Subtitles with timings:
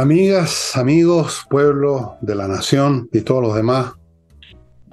[0.00, 3.92] Amigas, amigos, pueblo de la nación y todos los demás,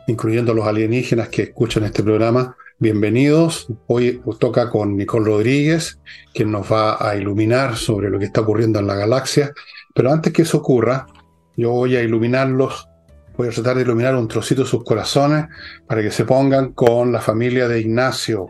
[0.06, 3.68] incluyendo los alienígenas que escuchan este programa, bienvenidos.
[3.88, 5.98] Hoy toca con Nicole Rodríguez,
[6.34, 9.54] quien nos va a iluminar sobre lo que está ocurriendo en la galaxia.
[9.96, 11.08] Pero antes que eso ocurra,
[11.56, 12.90] yo voy a iluminarlos,
[13.38, 15.46] voy a tratar de iluminar un trocito de sus corazones
[15.88, 18.50] para que se pongan con la familia de Ignacio,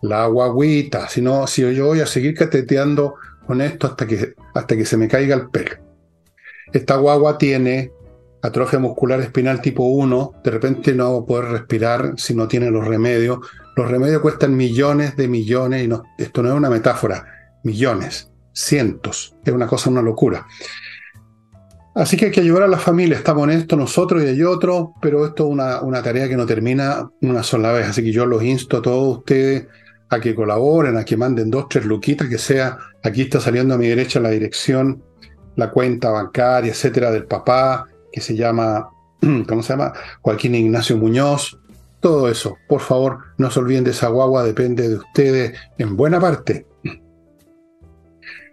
[0.00, 1.06] la guaguita.
[1.06, 4.96] Si no, si yo voy a seguir cateteando con esto hasta que, hasta que se
[4.96, 5.87] me caiga el pelo.
[6.72, 7.92] Esta guagua tiene
[8.42, 12.70] atrofia muscular espinal tipo 1, de repente no va a poder respirar si no tiene
[12.70, 13.38] los remedios.
[13.76, 17.26] Los remedios cuestan millones de millones, y no, esto no es una metáfora,
[17.64, 20.46] millones, cientos, es una cosa, una locura.
[21.94, 24.90] Así que hay que ayudar a la familia, estamos en esto nosotros y hay otros,
[25.00, 28.24] pero esto es una, una tarea que no termina una sola vez, así que yo
[28.24, 29.66] los insto a todos ustedes
[30.10, 33.78] a que colaboren, a que manden dos, tres luquitas, que sea, aquí está saliendo a
[33.78, 35.02] mi derecha la dirección,
[35.58, 38.90] la cuenta bancaria, etcétera, del papá, que se llama,
[39.48, 39.92] ¿cómo se llama?
[40.22, 41.58] Joaquín Ignacio Muñoz.
[41.98, 46.20] Todo eso, por favor, no se olviden de esa guagua, depende de ustedes en buena
[46.20, 46.64] parte.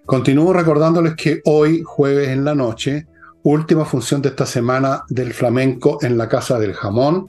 [0.08, 3.06] Continúo recordándoles que hoy, jueves en la noche,
[3.44, 7.28] última función de esta semana del flamenco en la Casa del Jamón,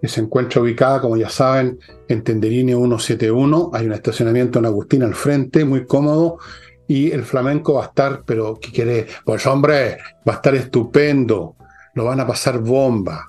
[0.00, 3.72] que se encuentra ubicada, como ya saben, en Tenderini 171.
[3.74, 6.38] Hay un estacionamiento en Agustín al frente, muy cómodo
[6.88, 9.06] y el flamenco va a estar, pero ¿qué quiere?
[9.24, 11.54] Pues hombre, va a estar estupendo,
[11.94, 13.28] lo van a pasar bomba.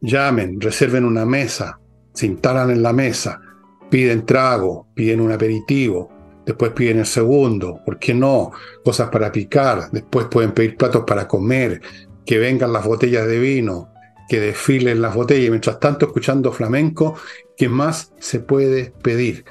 [0.00, 1.78] Llamen, reserven una mesa,
[2.12, 3.40] se instalan en la mesa,
[3.88, 6.10] piden trago, piden un aperitivo,
[6.44, 8.50] después piden el segundo, ¿por qué no?
[8.84, 11.80] Cosas para picar, después pueden pedir platos para comer,
[12.26, 13.92] que vengan las botellas de vino,
[14.28, 17.14] que desfilen las botellas, mientras tanto escuchando flamenco,
[17.56, 19.44] ¿qué más se puede pedir?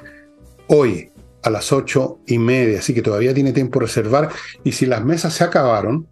[0.68, 1.10] Hoy,
[1.44, 4.30] a las ocho y media, así que todavía tiene tiempo reservar.
[4.64, 6.08] Y si las mesas se acabaron,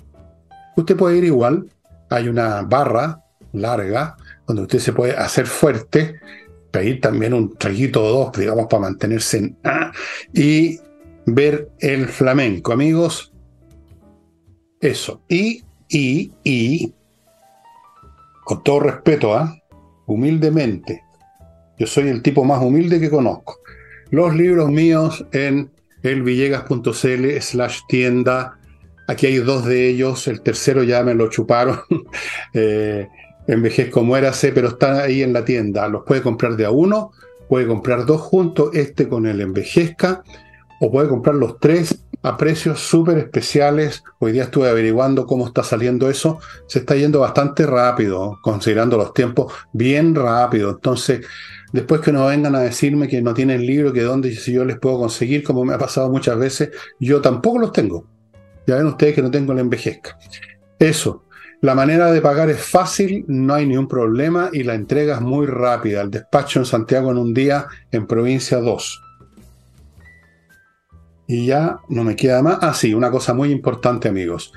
[0.76, 1.66] usted puede ir igual.
[2.10, 4.16] Hay una barra larga
[4.46, 6.20] donde usted se puede hacer fuerte,
[6.70, 9.58] pedir también un traguito o dos, digamos, para mantenerse en
[10.34, 10.78] y
[11.24, 12.74] ver el flamenco.
[12.74, 13.32] Amigos,
[14.80, 15.22] eso.
[15.28, 16.92] Y, y, y,
[18.44, 19.56] con todo respeto, ¿ah?
[20.04, 21.02] humildemente,
[21.78, 23.61] yo soy el tipo más humilde que conozco
[24.12, 25.70] los libros míos en
[26.02, 28.58] elvillegas.cl slash tienda.
[29.08, 31.80] Aquí hay dos de ellos, el tercero ya me lo chuparon.
[32.54, 33.08] eh,
[33.46, 35.88] envejezco muérase, pero están ahí en la tienda.
[35.88, 37.12] Los puede comprar de a uno,
[37.48, 40.22] puede comprar dos juntos, este con el envejezca,
[40.80, 44.04] o puede comprar los tres a precios súper especiales.
[44.18, 46.38] Hoy día estuve averiguando cómo está saliendo eso.
[46.66, 50.70] Se está yendo bastante rápido, considerando los tiempos, bien rápido.
[50.70, 51.26] Entonces,
[51.72, 54.78] Después que no vengan a decirme que no tienen libro, que dónde si yo les
[54.78, 58.06] puedo conseguir, como me ha pasado muchas veces, yo tampoco los tengo.
[58.66, 60.18] Ya ven ustedes que no tengo la envejezca.
[60.78, 61.24] Eso.
[61.62, 65.46] La manera de pagar es fácil, no hay ningún problema y la entrega es muy
[65.46, 66.02] rápida.
[66.02, 69.02] El despacho en Santiago en un día, en provincia 2.
[71.28, 72.58] Y ya no me queda más.
[72.60, 74.52] Ah, sí, una cosa muy importante, amigos.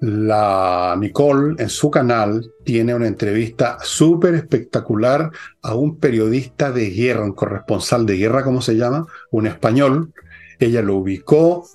[0.00, 5.30] La Nicole en su canal tiene una entrevista súper espectacular
[5.62, 9.06] a un periodista de guerra, un corresponsal de guerra, ¿cómo se llama?
[9.30, 10.12] Un español.
[10.58, 11.66] Ella lo ubicó,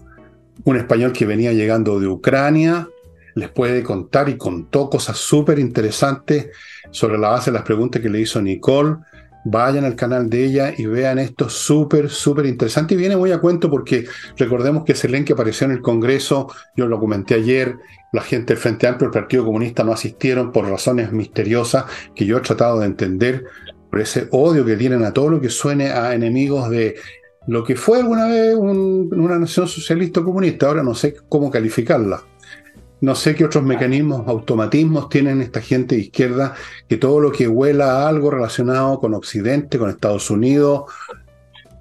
[0.64, 2.88] un español que venía llegando de Ucrania,
[3.36, 6.50] les puede contar y contó cosas súper interesantes
[6.92, 8.98] sobre la base de las preguntas que le hizo Nicole.
[9.46, 12.94] Vayan al canal de ella y vean esto súper, súper interesante.
[12.94, 14.06] Y viene muy a cuento porque
[14.38, 17.78] recordemos que que apareció en el Congreso, yo lo comenté ayer,
[18.12, 21.86] la gente del Frente Amplio, el Partido Comunista no asistieron por razones misteriosas
[22.16, 23.46] que yo he tratado de entender,
[23.90, 26.96] por ese odio que tienen a todo lo que suene a enemigos de
[27.48, 32.24] lo que fue alguna vez una nación socialista comunista, ahora no sé cómo calificarla.
[33.02, 36.54] No sé qué otros mecanismos, automatismos tienen esta gente de izquierda,
[36.88, 40.84] que todo lo que huela a algo relacionado con Occidente, con Estados Unidos,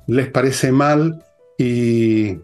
[0.06, 1.23] les parece mal
[1.59, 2.38] y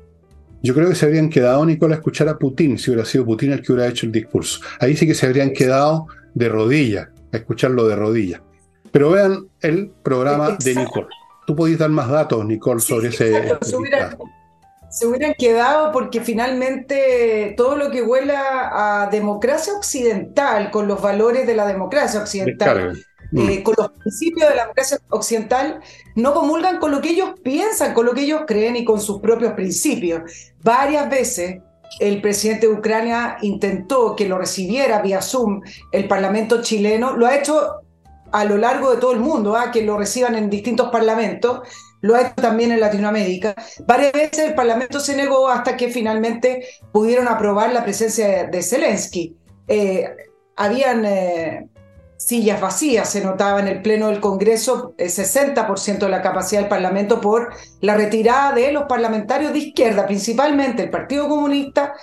[0.65, 3.53] yo creo que se habrían quedado, Nicola, a escuchar a Putin, si hubiera sido Putin
[3.53, 4.61] el que hubiera hecho el discurso.
[4.81, 8.41] Ahí sí que se habrían quedado de rodillas, a escucharlo de rodillas.
[8.91, 11.09] Pero vean el programa de Nicole.
[11.47, 13.53] Tú podías dar más datos, Nicole, sobre ese
[14.95, 21.49] se hubieran quedado porque finalmente todo lo que huela a democracia occidental, con los valores
[21.49, 22.97] de la democracia occidental,
[23.33, 23.63] eh, mm.
[23.65, 25.81] con los principios de la democracia occidental,
[26.15, 29.21] no comulgan con lo que ellos piensan, con lo que ellos creen y con sus
[29.21, 30.23] propios principios.
[30.63, 31.61] Varias veces
[31.99, 35.61] el presidente de Ucrania intentó que lo recibiera vía Zoom
[35.91, 37.81] el Parlamento chileno, lo ha hecho
[38.31, 39.73] a lo largo de todo el mundo, ¿ah?
[39.73, 41.61] que lo reciban en distintos parlamentos,
[42.05, 43.55] lo ha hecho también en Latinoamérica.
[43.87, 49.35] Varias veces el Parlamento se negó hasta que finalmente pudieron aprobar la presencia de Zelensky.
[49.67, 50.15] Eh,
[50.55, 51.67] habían eh,
[52.19, 56.69] sillas vacías, se notaba en el Pleno del Congreso el 60% de la capacidad del
[56.69, 61.95] Parlamento por la retirada de los parlamentarios de izquierda, principalmente el Partido Comunista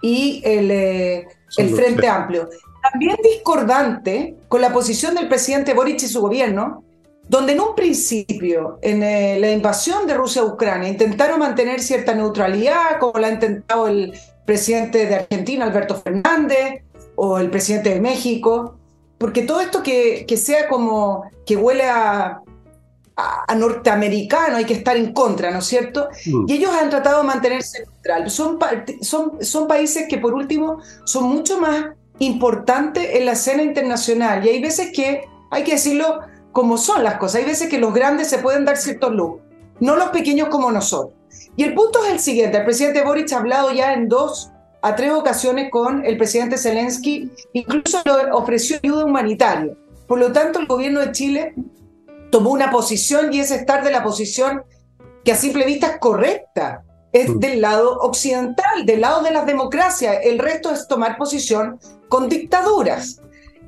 [0.00, 1.28] y el, eh,
[1.58, 2.48] el Frente Amplio.
[2.90, 6.82] También discordante con la posición del presidente Boric y su gobierno,
[7.30, 12.12] donde en un principio, en eh, la invasión de Rusia a Ucrania, intentaron mantener cierta
[12.12, 14.12] neutralidad, como lo ha intentado el
[14.44, 16.82] presidente de Argentina, Alberto Fernández,
[17.14, 18.78] o el presidente de México,
[19.16, 22.40] porque todo esto que, que sea como que huele a,
[23.14, 26.08] a, norteamericano, hay que estar en contra, ¿no es cierto?
[26.26, 26.46] Mm.
[26.48, 28.28] Y ellos han tratado de mantenerse neutral.
[28.28, 28.58] Son,
[29.02, 34.44] son, son países que, por último, son mucho más importantes en la escena internacional.
[34.44, 35.22] Y hay veces que,
[35.52, 38.76] hay que decirlo como son las cosas, hay veces que los grandes se pueden dar
[38.76, 39.40] ciertos lujos,
[39.80, 41.14] no los pequeños como nosotros.
[41.56, 44.50] Y el punto es el siguiente, el presidente Boric ha hablado ya en dos
[44.82, 49.74] a tres ocasiones con el presidente Zelensky, incluso le ofreció ayuda humanitaria.
[50.06, 51.54] Por lo tanto, el gobierno de Chile
[52.30, 54.62] tomó una posición y es estar de la posición
[55.24, 56.82] que a simple vista es correcta,
[57.12, 57.38] es mm.
[57.38, 60.18] del lado occidental, del lado de las democracias.
[60.22, 63.20] El resto es tomar posición con dictaduras.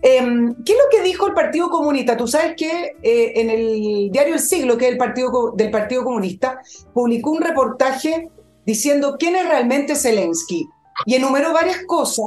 [0.02, 2.16] Em, ¿Qué es lo que dijo el Partido Comunista?
[2.16, 6.02] Tú sabes que eh, en el diario El Siglo, que es el partido del Partido
[6.02, 6.60] Comunista,
[6.92, 8.28] publicó un reportaje
[8.66, 10.68] diciendo quién es realmente Zelensky
[11.06, 12.26] y enumeró varias cosas,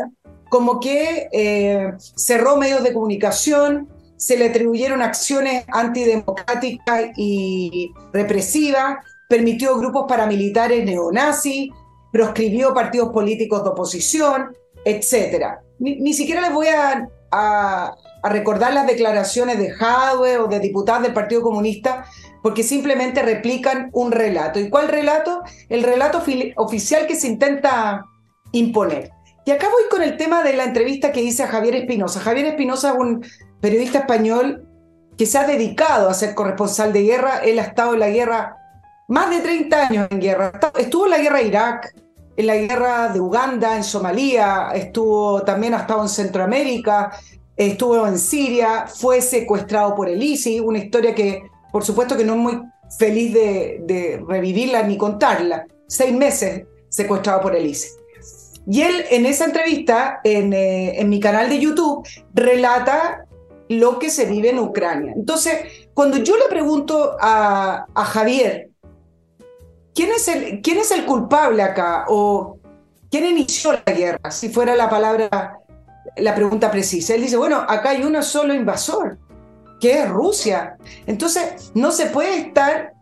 [0.50, 9.78] como que eh, cerró medios de comunicación, se le atribuyeron acciones antidemocráticas y represivas, permitió
[9.78, 11.72] grupos paramilitares neonazis,
[12.12, 14.56] proscribió partidos políticos de oposición,
[14.86, 15.58] etc.
[15.80, 21.14] Ni, siquiera les voy a, a, recordar las declaraciones de Jadwe o de diputados del
[21.14, 22.06] Partido Comunista,
[22.42, 24.60] porque simplemente replican un relato.
[24.60, 25.44] ¿Y cuál relato?
[25.70, 26.24] El relato
[26.56, 28.04] oficial que se intenta
[28.52, 29.12] imponer.
[29.46, 32.20] Y acá voy con el tema de la entrevista que hice a Javier Espinosa.
[32.20, 33.24] Javier Espinosa es un
[33.62, 34.68] periodista español
[35.18, 37.40] que se ha dedicado a ser corresponsal de guerra.
[37.44, 38.58] Él ha estado en la guerra
[39.08, 40.52] más de 30 años en guerra.
[40.78, 41.96] Estuvo en la guerra de Irak,
[42.38, 47.12] en la guerra de Uganda, en Somalia, estuvo también ha estado en Centroamérica,
[47.56, 51.44] estuvo en Siria, fue secuestrado por el ISIS, una historia que
[51.76, 52.62] por supuesto que no es muy
[52.98, 55.66] feliz de, revivirla ni contarla.
[55.88, 57.98] Seis meses secuestrado por el ISIS.
[58.66, 63.26] Y él en esa entrevista, eh, en, mi canal de YouTube, relata
[63.68, 65.12] lo que se vive en Ucrania.
[65.18, 68.70] Entonces, cuando yo le pregunto a, Javier,
[69.96, 72.06] ¿quién es, el, ¿quién es el culpable acá?
[72.10, 72.60] ¿O
[73.10, 74.30] quién inició la guerra?
[74.30, 75.58] Si fuera la palabra,
[76.18, 77.16] la pregunta precisa.
[77.16, 79.18] Él dice, bueno, acá hay uno solo invasor,
[79.80, 80.78] que es Rusia.
[81.08, 82.94] Entonces, no se puede estar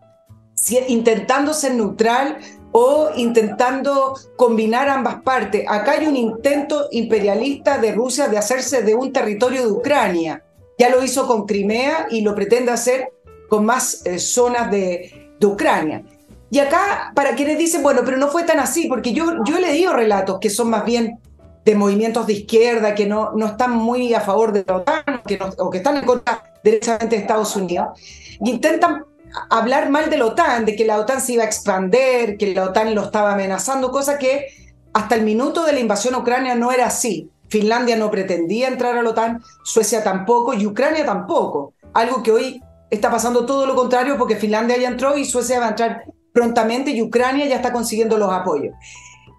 [0.88, 2.38] intentando ser neutral
[2.72, 5.66] o intentando combinar ambas partes.
[5.68, 10.44] Acá hay un intento imperialista de Rusia de hacerse de un territorio de Ucrania.
[10.80, 13.14] Ya lo hizo con Crimea y lo pretende hacer
[13.48, 16.04] con más eh, zonas de, de, Ucrania.
[16.54, 19.62] Y acá, para quienes dicen, bueno, pero no fue tan así, porque yo, yo he
[19.62, 21.18] leído relatos que son más bien
[21.66, 25.40] de movimientos de izquierda, que no, no están muy a favor de la OTAN, que
[25.58, 28.00] o que están en contra derechamente de Estados Unidos,
[28.40, 29.04] y intentan
[29.50, 32.66] hablar mal de la OTAN, de que la OTAN se iba a expandir, que la
[32.66, 36.72] OTAN lo estaba amenazando, cosa que hasta el minuto de la invasión a Ucrania no
[36.72, 37.32] era así.
[37.50, 41.74] Finlandia no pretendía entrar a la OTAN, Suecia tampoco y Ucrania tampoco.
[41.96, 45.66] Algo que hoy está pasando todo lo contrario porque Finlandia ya entró y Suecia va
[45.66, 46.04] a entrar
[46.34, 48.76] prontamente y Ucrania ya está consiguiendo los apoyos.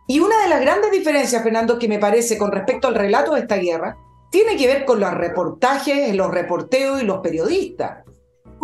[0.07, 3.41] Y una de las grandes diferencias, Fernando, que me parece con respecto al relato de
[3.41, 3.97] esta guerra,
[4.31, 8.05] tiene que ver con los reportajes, los reporteos y los periodistas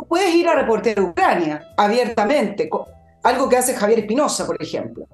[0.08, 2.68] puedes ir a reportear Ucrania abiertamente,
[3.22, 5.06] algo que hace Javier Espinosa, por ejemplo.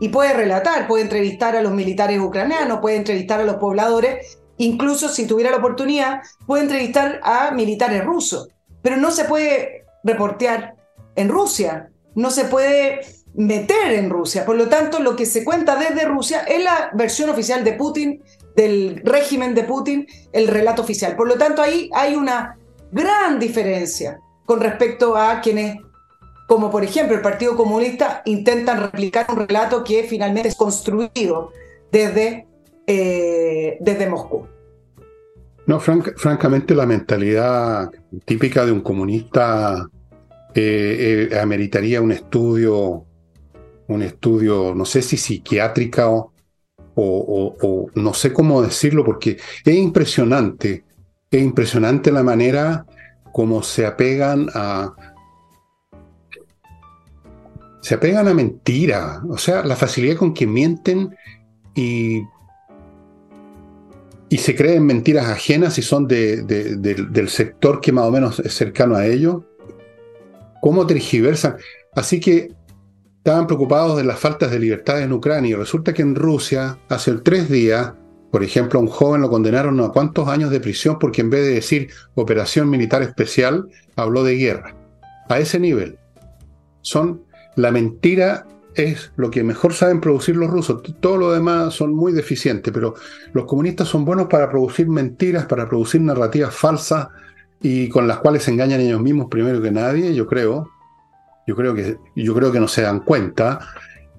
[0.00, 5.08] Y puede relatar, puede entrevistar a los militares ucranianos, puede entrevistar a los pobladores, incluso
[5.08, 8.48] si tuviera la oportunidad, puede entrevistar a militares rusos.
[8.82, 10.74] Pero no se puede reportear
[11.16, 13.00] en Rusia, no se puede
[13.34, 14.44] meter en Rusia.
[14.44, 18.22] Por lo tanto, lo que se cuenta desde Rusia es la versión oficial de Putin,
[18.56, 21.16] del régimen de Putin, el relato oficial.
[21.16, 22.56] Por lo tanto, ahí hay una
[22.92, 25.78] gran diferencia con respecto a quienes,
[26.48, 31.52] como por ejemplo el Partido Comunista, intentan replicar un relato que finalmente es construido
[31.92, 32.46] desde,
[32.86, 34.46] eh, desde Moscú.
[35.66, 37.92] No, francamente la mentalidad
[38.24, 39.88] típica de un comunista
[40.54, 43.06] eh, eh, ameritaría un estudio,
[43.88, 50.84] un estudio, no sé si psiquiátrica o, no sé cómo decirlo, porque es impresionante,
[51.30, 52.84] es impresionante la manera
[53.32, 54.94] como se apegan a,
[57.80, 59.22] se apegan a mentira.
[59.28, 61.16] O sea, la facilidad con que mienten
[61.74, 62.22] y,
[64.28, 68.54] y se creen mentiras ajenas y son de, del sector que más o menos es
[68.54, 69.42] cercano a ellos.
[70.60, 71.56] ¿Cómo tergiversan?
[71.94, 72.48] Así que
[73.18, 75.56] estaban preocupados de las faltas de libertad en Ucrania.
[75.56, 77.92] Resulta que en Rusia, hace tres días,
[78.30, 81.44] por ejemplo, a un joven lo condenaron a cuántos años de prisión porque en vez
[81.46, 84.76] de decir operación militar especial, habló de guerra.
[85.28, 85.98] A ese nivel.
[86.82, 87.22] Son
[87.56, 90.82] la mentira es lo que mejor saben producir los rusos.
[91.00, 92.94] Todo lo demás son muy deficientes, pero
[93.32, 97.08] los comunistas son buenos para producir mentiras, para producir narrativas falsas
[97.60, 100.68] y con las cuales se engañan ellos mismos primero que nadie, yo creo.
[101.46, 103.60] Yo creo que, yo creo que no se dan cuenta.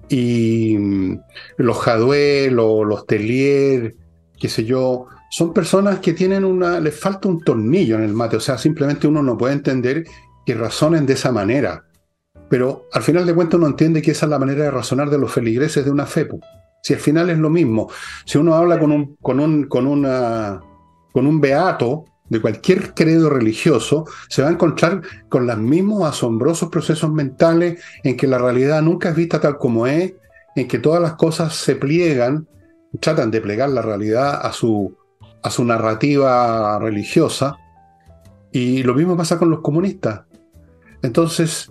[0.08, 1.20] Y mm,
[1.58, 3.94] los Jadwe, los, los Telier,
[4.38, 8.36] qué sé yo, son personas que tienen una, les falta un tornillo en el mate.
[8.36, 10.04] O sea, simplemente uno no puede entender
[10.44, 11.84] que razonen de esa manera
[12.52, 15.16] pero al final de cuentas uno entiende que esa es la manera de razonar de
[15.16, 16.28] los feligreses de una fe.
[16.82, 17.88] Si al final es lo mismo,
[18.26, 20.60] si uno habla con un, con un, con una,
[21.12, 26.70] con un beato de cualquier credo religioso, se va a encontrar con los mismos asombrosos
[26.70, 30.14] procesos mentales en que la realidad nunca es vista tal como es,
[30.56, 32.48] en que todas las cosas se pliegan,
[33.00, 34.96] tratan de plegar la realidad a su,
[35.42, 37.58] a su narrativa religiosa,
[38.50, 40.22] y lo mismo pasa con los comunistas.
[41.02, 41.70] Entonces,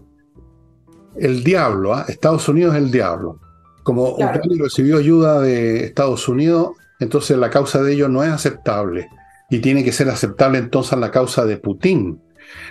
[1.15, 2.05] el diablo, ¿ah?
[2.07, 3.39] Estados Unidos es el diablo.
[3.81, 9.09] Como Ucrania recibió ayuda de Estados Unidos, entonces la causa de ellos no es aceptable.
[9.51, 12.19] Y tiene que ser aceptable entonces la causa de Putin.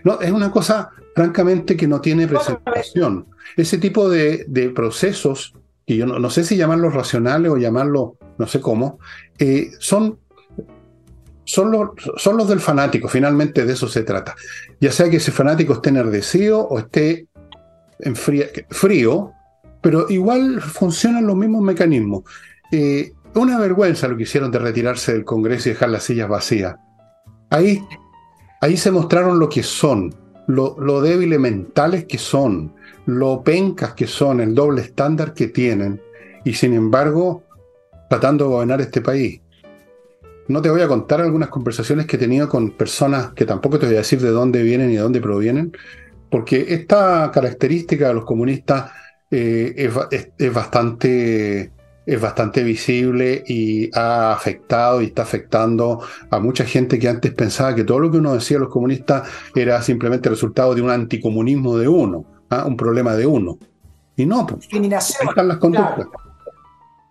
[0.03, 3.27] No, es una cosa, francamente, que no tiene presentación.
[3.57, 5.55] Ese tipo de, procesos,
[5.87, 8.99] que yo no, sé si llamarlos racionales o llamarlos no sé cómo,
[9.39, 10.19] eh, son
[11.45, 14.37] son los, son los, del fanático, finalmente de eso se trata.
[14.81, 17.27] Ya sea que ese fanático esté enardecido o esté
[17.99, 19.33] en frío,
[19.83, 22.23] pero igual funcionan los mismos mecanismos.
[22.71, 26.77] Eh, una vergüenza lo que hicieron de retirarse del Congreso y dejar las sillas vacías.
[27.51, 27.83] Ahí,
[28.61, 30.15] ahí se mostraron lo que son,
[30.47, 32.75] lo, débiles mentales que son,
[33.07, 36.01] lo pencas que son, el doble estándar que tienen,
[36.45, 37.45] y sin embargo,
[38.09, 39.41] tratando de gobernar este país.
[40.49, 43.87] No te voy a contar algunas conversaciones que he tenido con personas que tampoco te
[43.87, 45.73] voy a decir de dónde vienen y de dónde provienen,
[46.29, 48.91] porque esta característica de los comunistas
[49.31, 49.91] eh,
[50.39, 51.71] es, bastante,
[52.11, 57.73] es bastante visible y ha afectado y está afectando a mucha gente que antes pensaba
[57.73, 61.79] que todo lo que uno decía de los comunistas era simplemente resultado de un anticomunismo
[61.79, 62.65] de uno, ¿ah?
[62.67, 63.59] un problema de uno.
[64.17, 65.29] Y no, pues, Discriminación.
[65.29, 66.09] están las conductas.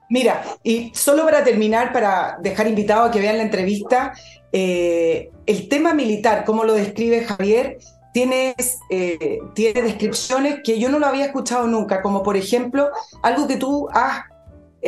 [0.10, 4.12] Mira, y solo para terminar, para dejar invitado a que vean la entrevista,
[4.51, 7.77] eh, el tema militar, como lo describe Javier,
[8.12, 12.89] tienes, eh, tiene descripciones que yo no lo había escuchado nunca, como por ejemplo
[13.22, 14.24] algo que tú has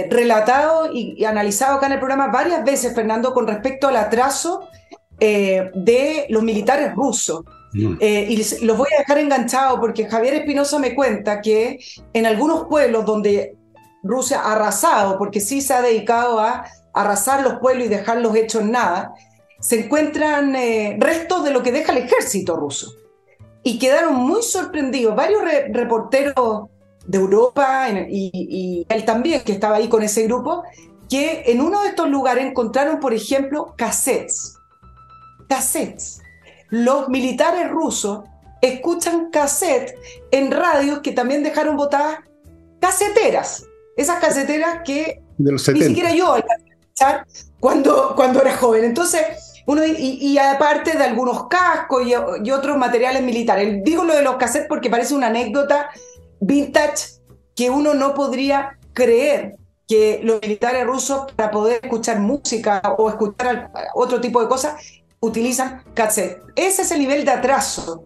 [0.10, 4.67] relatado y, analizado acá en el programa varias veces, Fernando, con respecto al atraso
[5.19, 7.43] eh, de los militares rusos.
[7.74, 7.95] Mm.
[8.01, 11.79] y los voy a dejar enganchados porque Javier Espinosa me cuenta que
[12.12, 13.55] en algunos pueblos donde
[14.03, 18.65] Rusia ha arrasado, porque sí se ha dedicado a arrasar los pueblos y dejarlos hechos
[18.65, 19.13] nada,
[19.62, 20.53] se encuentran
[21.00, 22.91] restos de lo que deja el ejército ruso
[23.63, 25.15] y quedaron muy sorprendidos.
[25.15, 26.69] Varios reporteros
[27.12, 30.63] de Europa y, él también, que estaba ahí con ese grupo,
[31.10, 34.56] que en uno de estos lugares encontraron, por ejemplo, cassettes.
[35.50, 36.22] Cassettes.
[36.70, 38.22] Los militares rusos
[38.62, 39.94] escuchan cassettes
[40.32, 42.20] en radios que también dejaron botadas
[42.80, 43.65] caseteras.
[43.98, 47.27] Esas caseteras que ni siquiera yo alcancé a escuchar
[47.60, 48.86] cuando, cuando era joven.
[48.86, 49.22] Entonces,
[49.98, 53.84] y, aparte de algunos cascos y, otros materiales militares.
[53.84, 55.89] Digo lo de los cassettes porque parece una anécdota
[56.41, 57.21] vintage
[57.55, 59.55] que uno no podría creer
[59.88, 64.75] que los militares rusos para poder escuchar música o escuchar otro tipo de cosas
[65.19, 66.41] utilizan cassettes.
[66.55, 68.05] Ese es el nivel de atraso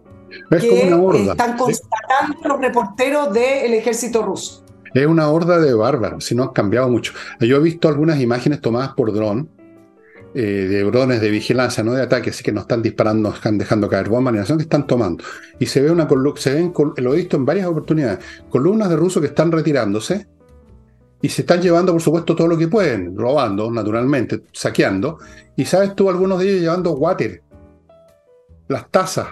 [0.50, 0.90] que
[1.28, 4.64] están constatando los reporteros del ejército ruso.
[4.94, 7.12] Es una horda de bárbaros, si no ha cambiado mucho.
[7.40, 9.48] Yo he visto algunas imágenes tomadas por dron
[10.38, 13.88] eh, de drones de vigilancia, no de ataque, así que no están disparando, están dejando
[13.88, 15.24] caer bombas, ni que están tomando.
[15.58, 18.18] Y se ve una se ven, lo he visto en varias oportunidades,
[18.50, 20.26] columnas de rusos que están retirándose
[21.22, 25.20] y se están llevando, por supuesto, todo lo que pueden, robando, naturalmente, saqueando.
[25.56, 27.42] Y sabes tú, algunos de ellos llevando water,
[28.68, 29.28] las tazas,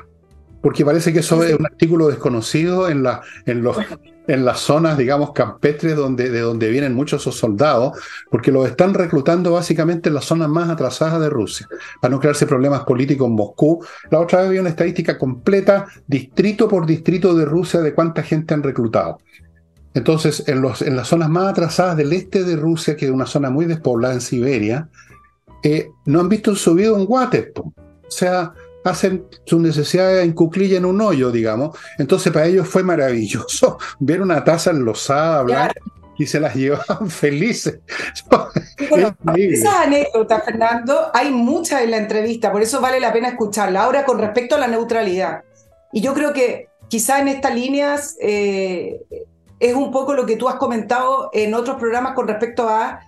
[0.62, 3.76] porque parece que eso es un artículo desconocido en, la, en los
[4.26, 7.98] en las zonas, digamos, campestres donde, de donde vienen muchos esos soldados,
[8.30, 11.68] porque los están reclutando básicamente en las zonas más atrasadas de Rusia,
[12.00, 13.84] para no crearse problemas políticos en Moscú.
[14.10, 18.54] La otra vez había una estadística completa, distrito por distrito de Rusia, de cuánta gente
[18.54, 19.18] han reclutado.
[19.92, 23.26] Entonces, en, los, en las zonas más atrasadas del este de Rusia, que es una
[23.26, 24.88] zona muy despoblada en Siberia,
[25.62, 27.52] eh, no han visto subido un water.
[27.56, 27.72] O
[28.08, 28.52] sea,
[28.84, 31.76] hacen sus necesidades en cuclilla en un hoyo, digamos.
[31.98, 35.80] Entonces, para ellos fue maravilloso ver una taza enlosada, blanca,
[36.16, 37.80] y se las llevaban felices.
[39.36, 43.84] esas anécdotas, Fernando, hay muchas en la entrevista, por eso vale la pena escucharla.
[43.84, 45.42] Ahora, con respecto a la neutralidad,
[45.92, 49.00] y yo creo que quizá en estas líneas eh,
[49.60, 53.00] es un poco lo que tú has comentado en otros programas con respecto a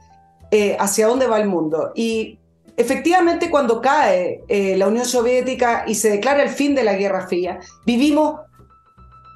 [0.50, 1.92] eh, hacia dónde va el mundo.
[1.94, 2.38] Y
[2.76, 7.26] efectivamente, cuando cae eh, la Unión Soviética y se declara el fin de la Guerra
[7.26, 8.40] Fría, vivimos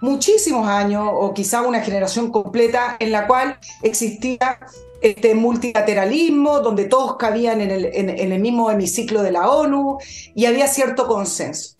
[0.01, 4.59] muchísimos años o quizá una generación completa en la cual existía
[5.03, 9.99] este multilateralismo, donde todos cabían en el, mismo hemiciclo de la ONU
[10.35, 11.77] y había cierto consenso.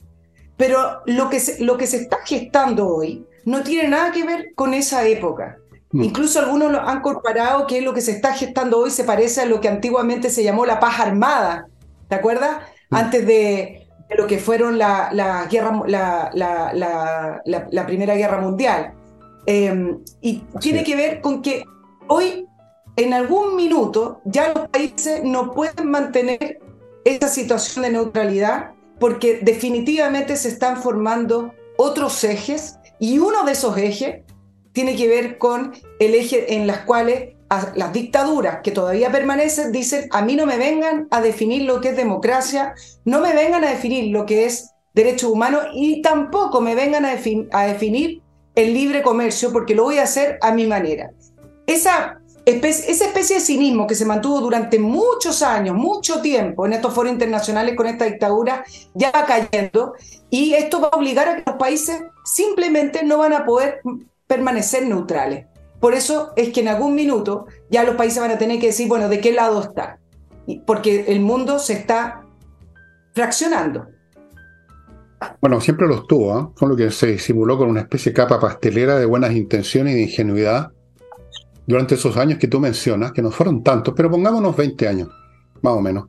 [0.57, 4.53] Pero lo que, se, lo que se está gestando hoy no tiene nada que ver
[4.55, 5.59] con esa época.
[5.93, 6.03] Mm.
[6.05, 9.47] Incluso algunos lo han comparado que lo que se está gestando hoy se parece a
[9.47, 11.67] lo que antiguamente se llamó la paz armada,
[12.09, 12.59] ¿te acuerdas?
[12.91, 12.95] Mm.
[12.95, 18.95] Antes de, lo que fueron la, la guerra, la, la, Primera Guerra Mundial.
[19.47, 21.65] Em, y tiene que ver con que
[22.09, 22.47] hoy,
[22.97, 26.59] en algún minuto, ya los países no pueden mantener
[27.05, 33.77] esa situación de neutralidad porque definitivamente se están formando otros ejes y uno de esos
[33.79, 34.23] ejes
[34.81, 37.35] tiene que ver con el eje en las cuales
[37.75, 41.91] las dictaduras que todavía permanecen dicen, a mí no me vengan a definir lo que
[41.91, 46.75] es democracia, no me vengan a definir lo que es derechos humanos y tampoco me
[46.75, 48.23] vengan a, a definir
[48.55, 51.11] el libre comercio porque lo voy a hacer a mi manera.
[51.67, 56.73] Esa especie, esa especie de cinismo que se mantuvo durante muchos años, mucho tiempo en
[56.73, 59.93] estos foros internacionales con esta dictadura, ya va cayendo
[60.31, 63.83] y esto va a obligar a que los países simplemente no van a poder
[64.31, 65.47] permanecer neutrales.
[65.81, 68.87] Por eso es que en algún minuto ya los países van a tener que decir,
[68.87, 69.99] bueno, ¿de qué lado está?
[70.67, 72.23] Porque el mundo se está
[73.13, 73.89] fraccionando.
[75.41, 76.55] Bueno, siempre lo estuvo.
[76.55, 79.97] Con lo que se simuló con una especie de capa pastelera de buenas intenciones y
[79.97, 80.71] de ingenuidad
[81.67, 85.09] durante esos años que tú mencionas, que no fueron tantos, pero pongámonos 20 años,
[85.61, 86.05] más o menos.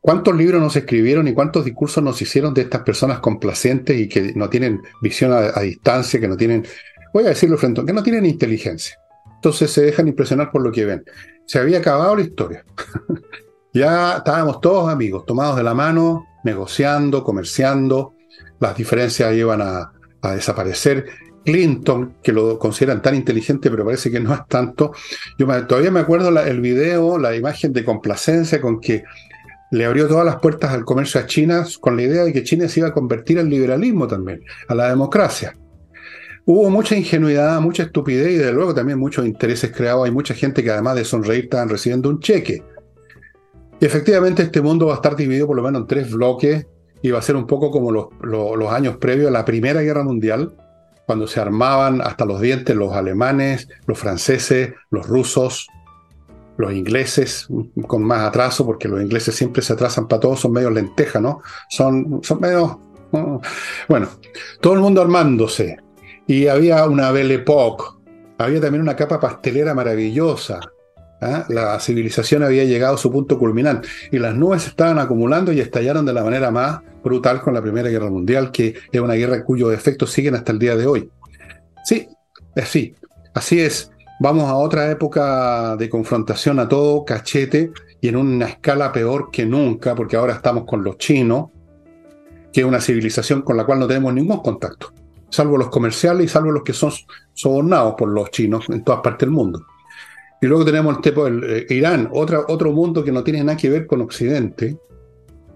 [0.00, 4.32] ¿Cuántos libros nos escribieron y cuántos discursos nos hicieron de estas personas complacientes y que
[4.34, 6.66] no tienen visión a distancia, que no tienen
[7.14, 8.98] voy a decirlo frente, que no tienen inteligencia.
[9.36, 11.04] Entonces se dejan impresionar por lo que ven.
[11.46, 12.64] Se había acabado la historia.
[13.72, 18.14] ya estábamos todos amigos, tomados de la mano, negociando, comerciando,
[18.58, 19.92] las diferencias iban a,
[20.34, 21.06] desaparecer.
[21.44, 24.92] Clinton, que lo consideran tan inteligente, pero parece que no es tanto.
[25.38, 29.04] Yo todavía me acuerdo el video, la imagen de complacencia con que
[29.70, 32.66] le abrió todas las puertas al comercio a China con la idea de que China
[32.66, 35.54] se iba a convertir al liberalismo también, a la democracia.
[36.46, 40.04] Hubo mucha ingenuidad, mucha estupidez y de luego también muchos intereses creados.
[40.04, 42.62] Hay mucha gente que además de sonreír estaban recibiendo un cheque.
[43.80, 46.66] Efectivamente este mundo va a estar dividido por lo menos en tres bloques
[47.00, 50.04] y va a ser un poco como los, los, años previos a la Primera Guerra
[50.04, 50.54] Mundial,
[51.06, 55.66] cuando se armaban hasta los dientes los alemanes, los franceses, los rusos,
[56.56, 57.48] los ingleses,
[57.86, 61.42] con más atraso, porque los ingleses siempre se atrasan para todos, son medio lentejas, ¿no?
[61.68, 62.80] Son, son medio...
[63.88, 64.08] Bueno,
[64.60, 65.78] todo el mundo armándose
[66.26, 67.84] y había una Belle Époque,
[68.38, 70.60] había también una capa pastelera maravillosa.
[71.20, 71.44] ¿ah?
[71.48, 75.60] La civilización había llegado a su punto culminante y las nubes se estaban acumulando y
[75.60, 79.44] estallaron de la manera más brutal con la Primera Guerra Mundial, que es una guerra
[79.44, 81.10] cuyos efectos siguen hasta el día de hoy.
[81.84, 82.08] Sí,
[82.56, 82.94] así,
[83.34, 83.90] así es.
[84.20, 89.44] Vamos a otra época de confrontación a todo cachete y en una escala peor que
[89.44, 91.50] nunca, porque ahora estamos con los chinos,
[92.52, 94.92] que es una civilización con la cual no tenemos ningún contacto
[95.34, 96.92] salvo los comerciales y salvo los que son
[97.32, 99.66] sobornados por los chinos en todas partes del mundo.
[100.40, 103.56] Y luego tenemos el, tipo, el eh, Irán, otra, otro mundo que no tiene nada
[103.56, 104.76] que ver con Occidente,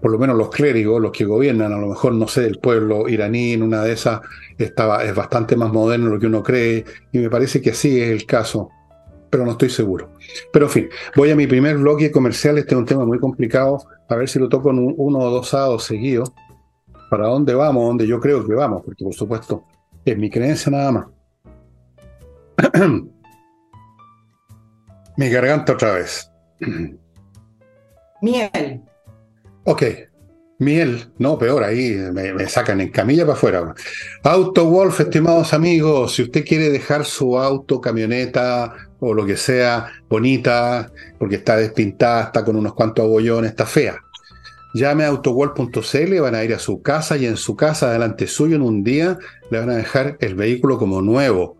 [0.01, 3.07] por lo menos los clérigos, los que gobiernan, a lo mejor, no sé, el pueblo
[3.07, 4.21] iraní en una de esas
[4.57, 7.99] estaba, es bastante más moderno de lo que uno cree, y me parece que así
[8.01, 8.69] es el caso,
[9.29, 10.13] pero no estoy seguro.
[10.51, 13.83] Pero en fin, voy a mi primer bloque comercial, este es un tema muy complicado,
[14.07, 16.31] a ver si lo toco en uno o dos sábados seguidos
[17.09, 19.65] para dónde vamos, dónde yo creo que vamos, porque por supuesto
[20.11, 21.07] es mi creencia nada más.
[25.17, 26.31] mi garganta otra vez.
[28.21, 28.81] Miel.
[29.63, 29.83] Ok,
[30.57, 33.73] miel, no, peor, ahí me, sacan en camilla para afuera.
[34.23, 39.89] Auto Wolf, estimados amigos, si usted quiere dejar su auto, camioneta o lo que sea
[40.09, 44.01] bonita, porque está despintada, está con unos cuantos abollones, está fea
[44.73, 48.55] Llame a autowall.cl, van a ir a su casa y en su casa, delante suyo,
[48.55, 49.17] en un día,
[49.49, 51.57] le van a dejar el vehículo como nuevo.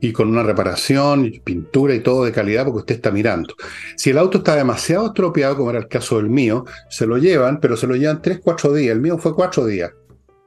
[0.00, 3.54] y con una reparación, pintura y todo de calidad porque usted está mirando.
[3.96, 7.58] Si el auto está demasiado estropeado, como era el caso del mío, se lo llevan,
[7.60, 8.92] pero se lo llevan 3, 4 días.
[8.94, 9.90] El mío fue 4 días.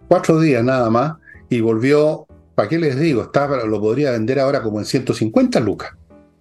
[0.07, 1.15] 4 días nada más
[1.49, 3.29] y volvió, ¿para qué les digo?
[3.65, 5.91] lo podría vender ahora como en 150 lucas,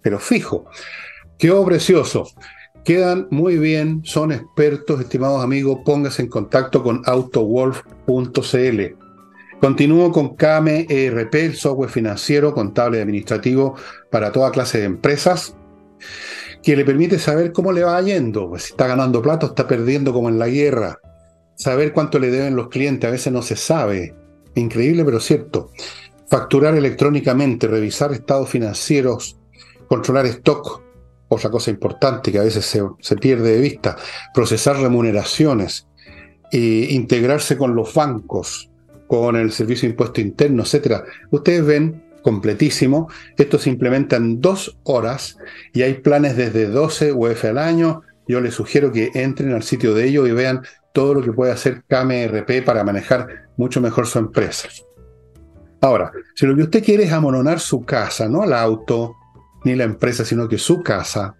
[0.01, 0.65] pero fijo.
[1.37, 2.29] Quedó precioso.
[2.83, 5.79] Quedan muy bien, son expertos, estimados amigos.
[5.85, 8.81] Póngase en contacto con autowolf.cl.
[9.59, 13.75] Continúo con KME ERP, el software financiero, contable y administrativo
[14.09, 15.55] para toda clase de empresas,
[16.63, 20.13] que le permite saber cómo le va yendo, pues, si está ganando plata está perdiendo
[20.13, 20.99] como en la guerra,
[21.53, 24.15] saber cuánto le deben los clientes, a veces no se sabe,
[24.55, 25.69] increíble pero cierto,
[26.27, 29.37] facturar electrónicamente, revisar estados financieros,
[29.87, 30.81] controlar stock,
[31.33, 33.95] otra cosa importante que a veces se, se pierde de vista,
[34.33, 35.87] procesar remuneraciones,
[36.51, 38.69] e integrarse con los bancos,
[39.07, 41.05] con el Servicio de Impuesto Interno, etcétera.
[41.29, 43.07] Ustedes ven completísimo.
[43.37, 45.37] Esto se implementa en dos horas
[45.73, 48.01] y hay planes desde 12 UF al año.
[48.27, 50.63] Yo les sugiero que entren al sitio de ellos y vean
[50.93, 54.67] todo lo que puede hacer KMRP para manejar mucho mejor su empresa.
[55.79, 59.15] Ahora, si lo que usted quiere es amononar su casa, no el auto
[59.63, 61.35] ni la empresa, sino que su casa,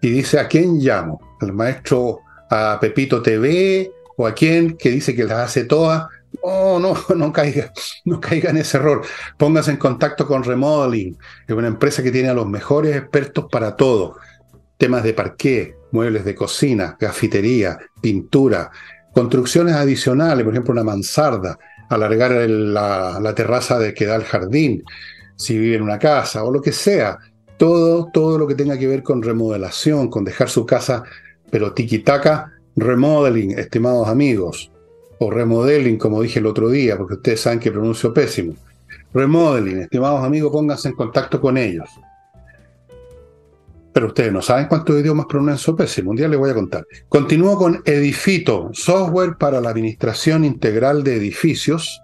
[0.00, 5.14] y dice a quién llamo, al maestro a Pepito TV o a quién que dice
[5.14, 6.06] que las hace todas,
[6.42, 7.72] Oh, no, no caiga,
[8.04, 9.02] no caiga en ese error.
[9.36, 13.76] Póngase en contacto con Remodeling, es una empresa que tiene a los mejores expertos para
[13.76, 14.16] todo.
[14.76, 18.70] Temas de parqué, muebles de cocina, gafitería, pintura,
[19.12, 24.84] construcciones adicionales, por ejemplo, una mansarda, alargar la, la, terraza de que da al jardín,
[25.36, 27.18] si vive en una casa o lo que sea.
[27.56, 31.04] Todo, todo lo que tenga que ver con remodelación, con dejar su casa,
[31.50, 34.70] pero tiki-taka, remodeling, estimados amigos
[35.18, 38.54] o remodeling, como dije el otro día, porque ustedes saben que pronuncio pésimo.
[39.14, 41.88] Remodeling, estimados amigos, pónganse en contacto con ellos.
[43.92, 46.10] Pero ustedes no saben cuántos idiomas pronuncio pésimo.
[46.10, 46.86] Un día les voy a contar.
[47.08, 52.02] Continúo con Edifito, software para la administración integral de edificios,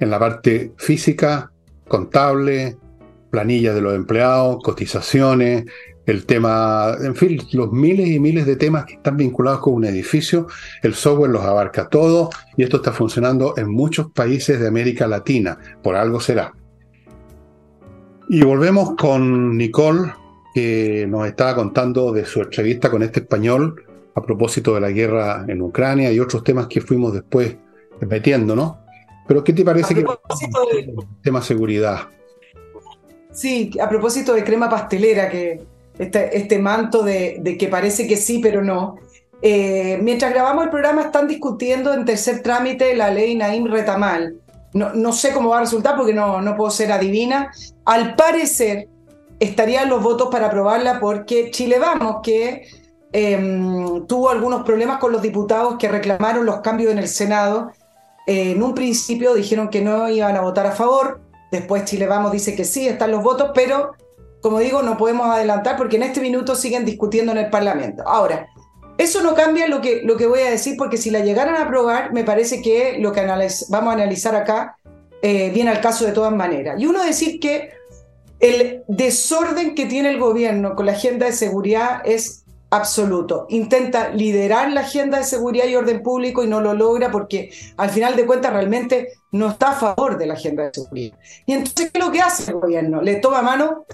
[0.00, 1.52] en la parte física,
[1.86, 2.78] contable,
[3.32, 5.64] planilla de los empleados, cotizaciones,
[6.04, 9.84] el tema, en fin, los miles y miles de temas que están vinculados con un
[9.86, 10.48] edificio,
[10.82, 15.58] el software los abarca todo y esto está funcionando en muchos países de América Latina,
[15.82, 16.52] por algo será.
[18.28, 20.12] Y volvemos con Nicole,
[20.54, 23.82] que nos estaba contando de su entrevista con este español
[24.14, 27.56] a propósito de la guerra en Ucrania y otros temas que fuimos después
[28.06, 28.80] metiendo, ¿no?
[29.26, 30.94] Pero ¿qué te parece que de...
[31.22, 32.08] tema seguridad?
[33.32, 35.62] Sí, a propósito de crema pastelera que,
[35.98, 38.96] este, manto de, que parece que sí, pero no.
[39.40, 44.36] Eh, mientras grabamos el programa están discutiendo en tercer trámite la ley Naim Retamal.
[44.74, 47.50] No, no sé cómo va a resultar porque no, no puedo ser adivina.
[47.84, 48.88] Al parecer
[49.42, 52.68] estarían los votos para aprobarla porque Chile Vamos, que
[53.12, 57.72] em, tuvo algunos problemas con los diputados que reclamaron los cambios en el Senado,
[58.26, 61.20] eh, en un principio dijeron que no iban a votar a favor,
[61.52, 63.92] después Chile Vamos dice que sí, están los votos, pero
[64.40, 68.02] como digo, no podemos adelantar porque en este minuto siguen discutiendo en el Parlamento.
[68.04, 68.48] Ahora,
[68.98, 71.62] eso no cambia lo que, lo que voy a decir porque si la llegaran a
[71.62, 74.78] aprobar, me parece que lo que vamos a analizar acá
[75.22, 76.80] eh, viene al caso de todas maneras.
[76.80, 77.70] Y uno decir que
[78.40, 82.41] el desorden que tiene el gobierno con la agenda de seguridad es
[82.72, 83.46] absoluto.
[83.50, 87.90] Intenta liderar la agenda de seguridad y orden público y no lo logra porque al
[87.90, 91.18] final de cuentas realmente no está a favor de la agenda de seguridad.
[91.44, 93.02] Y entonces, ¿qué es lo que hace el gobierno?
[93.02, 93.84] Le toma mano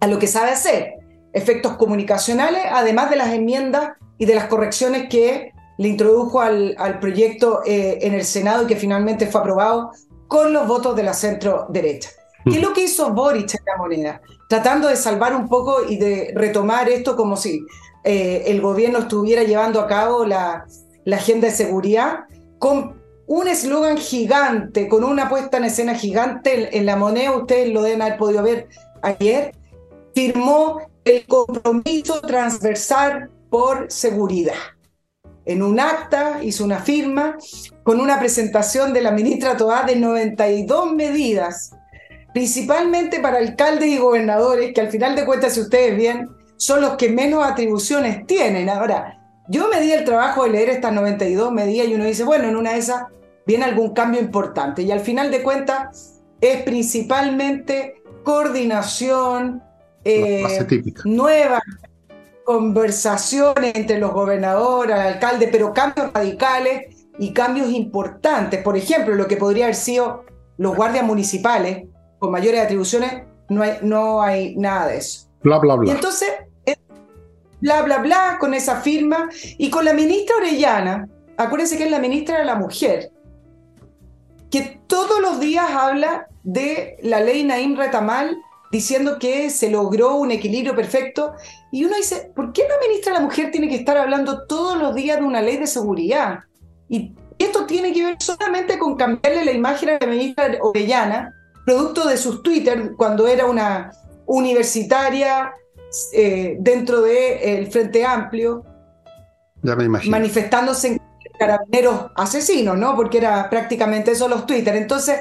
[0.00, 0.94] a lo que sabe hacer,
[1.32, 7.62] efectos comunicacionales, además de las enmiendas y de las correcciones que le introdujo al, proyecto
[7.64, 9.92] eh, en el Senado y que finalmente fue aprobado
[10.26, 12.10] con los votos de la centro derecha.
[12.44, 14.20] ¿Qué es lo que hizo Boric en la moneda?
[14.48, 17.60] Tratando de salvar un poco y de retomar esto como si
[18.06, 20.64] eh, el gobierno estuviera llevando a cabo la,
[21.04, 22.20] la agenda de seguridad
[22.58, 27.82] con un eslogan gigante, con una puesta en escena gigante en, la moneda, ustedes lo
[27.82, 28.68] deben haber podido ver
[29.02, 29.52] ayer,
[30.14, 34.54] firmó el compromiso transversal por seguridad.
[35.44, 37.36] En un acta hizo una firma
[37.82, 41.72] con una presentación de la ministra Toá de 92 medidas,
[42.32, 46.96] principalmente para alcaldes y gobernadores, que al final de cuentas, si ustedes bien, son los
[46.96, 48.68] que menos atribuciones tienen.
[48.68, 52.48] Ahora, yo me di el trabajo de leer estas 92 medidas y uno dice, bueno,
[52.48, 53.04] en una de esas
[53.46, 54.82] viene algún cambio importante.
[54.82, 59.62] Y al final de cuentas es principalmente coordinación,
[60.04, 60.44] eh,
[61.04, 61.62] nuevas
[62.44, 68.62] conversaciones entre los gobernadores, el alcalde, pero cambios radicales y cambios importantes.
[68.62, 70.24] Por ejemplo, lo que podría haber sido
[70.58, 71.86] los guardias municipales,
[72.18, 75.28] con mayores atribuciones, no hay, no hay nada de eso.
[75.42, 75.90] Bla, bla, bla.
[75.90, 76.28] Y entonces,
[77.60, 79.28] bla, bla, bla, con esa firma.
[79.58, 83.10] Y con la ministra Orellana, acuérdense que es la ministra de la Mujer,
[84.50, 88.36] que todos los días habla de la ley Naim Retamal
[88.70, 91.32] diciendo que se logró un equilibrio perfecto.
[91.72, 94.78] Y uno dice, ¿por qué la ministra de la Mujer tiene que estar hablando todos
[94.78, 96.40] los días de una ley de seguridad?
[96.88, 102.06] Y esto tiene que ver solamente con cambiarle la imagen a la ministra Orellana, producto
[102.08, 103.90] de sus Twitter, cuando era una
[104.26, 105.52] universitaria
[106.12, 108.64] eh, dentro del el Frente Amplio,
[110.08, 111.00] manifestándose en
[111.38, 112.96] carabineros asesinos, ¿no?
[112.96, 114.76] Porque era prácticamente eso los Twitter.
[114.76, 115.20] Entonces,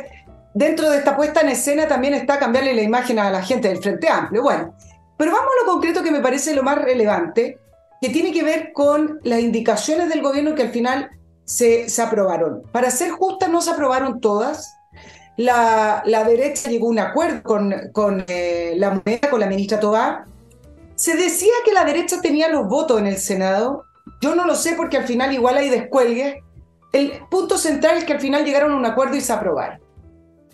[0.53, 3.79] dentro de esta puesta en escena también está cambiarle la imagen a la gente del
[3.79, 4.41] Frente Amplio.
[4.43, 4.75] Bueno,
[5.17, 7.57] pero vamos a lo concreto que me parece lo más relevante,
[8.01, 11.09] que tiene que ver con las indicaciones del gobierno que al final
[11.45, 12.63] se, se aprobaron.
[12.71, 14.73] Para ser justas, no se aprobaron todas.
[15.37, 19.79] La, la derecha llegó a un acuerdo con, con eh, la moneda, con la ministra
[19.79, 20.25] Tobá.
[20.95, 23.83] Se decía que la derecha tenía los votos en el Senado.
[24.21, 26.37] Yo no lo sé porque al final igual hay descuelgues.
[26.93, 29.79] El punto central es que al final llegaron a un acuerdo y se aprobaron.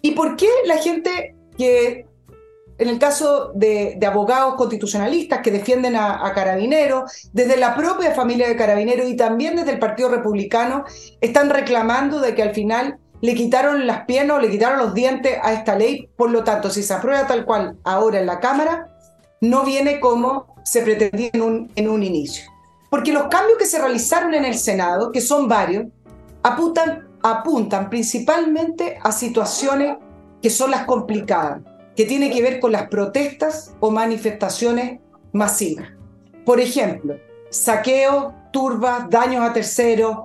[0.02, 2.08] ¿Y por qué la gente que,
[2.80, 8.48] en el caso de, abogados constitucionalistas que defienden a, a, Carabineros, desde la propia familia
[8.48, 10.86] de Carabineros y también desde el Partido Republicano,
[11.20, 15.38] están reclamando de que al final le quitaron las piernas o le quitaron los dientes
[15.44, 16.10] a esta ley?
[16.18, 18.88] Por lo tanto, si se aprueba tal cual ahora en la Cámara,
[19.42, 22.46] no viene como se pretendía en un, inicio.
[22.90, 25.88] Porque los cambios que se realizaron en el Senado, que son varios,
[26.44, 29.98] apuntan principalmente a situaciones
[30.42, 31.62] que son las complicadas,
[31.96, 35.00] que tienen que ver con las protestas o manifestaciones
[35.34, 35.90] masivas.
[36.46, 37.16] Por ejemplo,
[37.50, 40.18] saqueos, turbas, daños a terceros,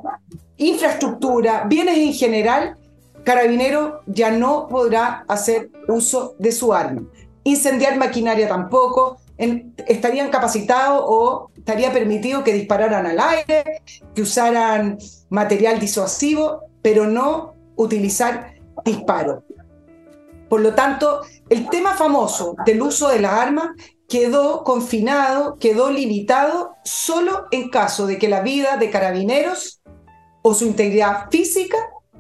[0.57, 2.77] infraestructura, bienes en general,
[3.25, 7.03] Carabinero ya no podrá hacer uso de su arma.
[7.47, 9.19] Incendiar maquinaria tampoco,
[9.87, 13.83] estarían capacitados o estaría permitido que dispararan al aire,
[14.17, 18.55] que usaran material disuasivo, pero no utilizar
[18.85, 19.45] disparos.
[20.49, 23.69] Por lo tanto, el tema famoso del uso de las armas
[24.09, 29.83] quedó confinado, quedó limitado solo en caso de que la vida de carabineros
[30.43, 31.77] o su integridad física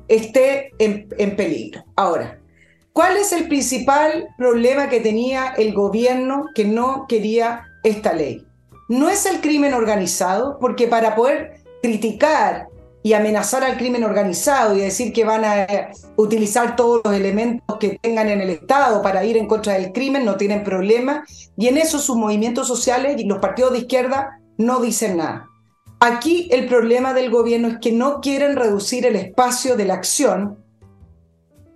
[0.06, 1.84] esté en, en, peligro.
[1.96, 2.40] Ahora,
[2.96, 8.46] ¿cuál es el principal problema que tenía el gobierno que no quería esta ley?
[8.88, 12.68] No es el crimen organizado, porque para poder criticar
[13.02, 17.76] y amenazar al crimen organizado y decir que van a eh, utilizar todos los elementos
[17.78, 21.22] que tengan en el Estado para ir en contra del crimen, no tienen problema.
[21.54, 25.46] Y en eso sus movimientos sociales y los partidos de izquierda no dicen nada.
[26.00, 30.64] Aquí el problema del gobierno es que no quieren reducir el espacio de la acción,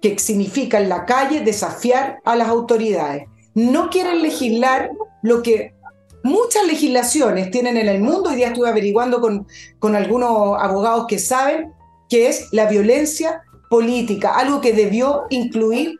[0.01, 3.25] que significa en la calle desafiar a las autoridades.
[3.55, 4.91] No quieren legislar
[5.23, 5.75] lo que
[6.23, 9.47] muchas legislaciones tienen en el mundo, hoy día estuve averiguando con,
[9.79, 11.73] con algunos abogados que saben,
[12.09, 15.99] que es la violencia política, algo que debió incluir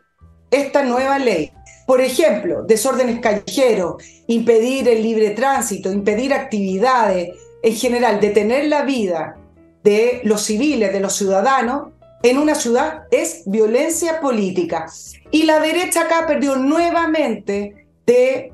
[0.49, 1.51] esta nueva ley.
[1.87, 7.29] Por ejemplo, desórdenes callejeros, impedir el libre tránsito, impedir actividades,
[7.63, 9.37] en general, detener la vida
[9.83, 11.89] de los civiles, de los ciudadanos,
[12.23, 14.85] en una ciudad es violencia política.
[15.31, 18.53] Y la derecha acá perdió nuevamente de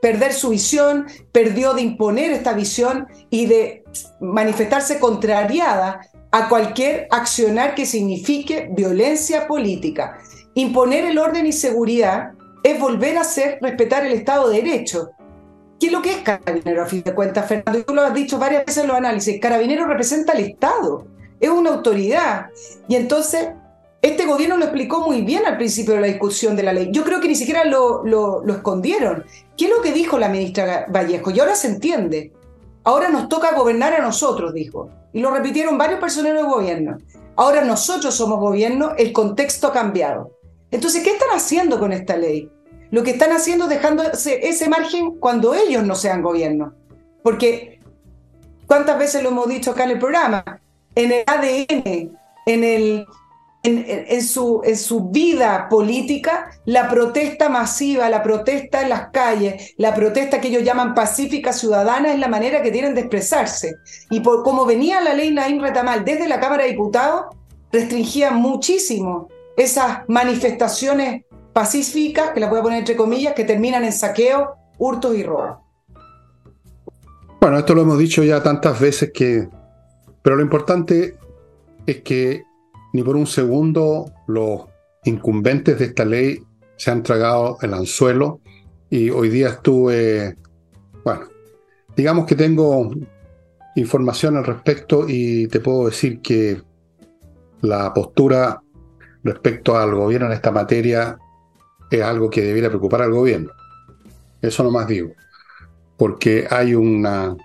[0.00, 3.84] perder su visión, perdió de imponer esta visión y de
[4.20, 10.18] manifestarse contrariada a cualquier accionar que signifique violencia política.
[10.54, 12.32] Imponer el orden y seguridad
[12.62, 15.10] es volver a hacer respetar el Estado de Derecho.
[15.78, 17.82] ¿Qué es lo que es Carabinero a fin de cuentas, Fernando?
[17.84, 19.40] Tú lo has dicho varias veces en los análisis.
[19.40, 21.06] Carabinero representa al Estado,
[21.40, 22.50] es una autoridad.
[22.86, 23.48] Y entonces
[24.02, 26.88] este gobierno lo explicó muy bien al principio de la discusión de la ley.
[26.90, 29.24] Yo creo que ni siquiera lo, lo, escondieron.
[29.56, 31.30] ¿Qué es lo que dijo la ministra Vallejo?
[31.30, 32.32] Y ahora se entiende.
[32.82, 34.88] Ahora nos toca gobernar a nosotros, dijo.
[35.12, 36.96] Y lo repitieron varios personeros de gobierno.
[37.36, 40.38] Ahora nosotros somos gobierno, el contexto ha cambiado.
[40.70, 42.50] Entonces, ¿qué están haciendo con esta ley?
[42.90, 46.74] Lo que están haciendo es dejando ese margen cuando ellos no sean gobierno.
[47.22, 47.80] Porque,
[48.66, 50.60] ¿cuántas veces lo hemos dicho acá en el programa?
[50.94, 52.18] En el ADN,
[53.62, 60.48] en su, vida política la protesta masiva, la protesta en las calles, la protesta que
[60.48, 63.76] ellos llaman pacífica ciudadana es la manera que tienen de expresarse.
[64.10, 67.26] Y como venía la ley Naim Retamal desde la Cámara de Diputados,
[67.72, 73.92] restringía muchísimo esas manifestaciones pacíficas, que las voy a poner entre comillas, que terminan en
[73.92, 75.58] saqueo, hurtos y robos.
[77.40, 79.48] Bueno, esto lo hemos dicho ya tantas veces que...
[80.22, 81.16] Pero lo importante
[81.86, 82.42] es que
[82.92, 84.62] ni por un segundo los
[85.04, 86.42] incumbentes de esta ley
[86.76, 88.40] se han tragado el anzuelo
[88.90, 90.36] y hoy día estuve,
[91.04, 91.22] bueno,
[91.96, 92.90] digamos que tengo
[93.76, 96.60] información al respecto y te puedo decir que
[97.60, 98.62] la postura
[99.22, 101.18] respecto al gobierno en esta materia
[101.90, 103.50] es algo que debiera preocupar al gobierno.
[104.40, 105.12] Eso no más digo.
[105.96, 107.36] Porque hay una.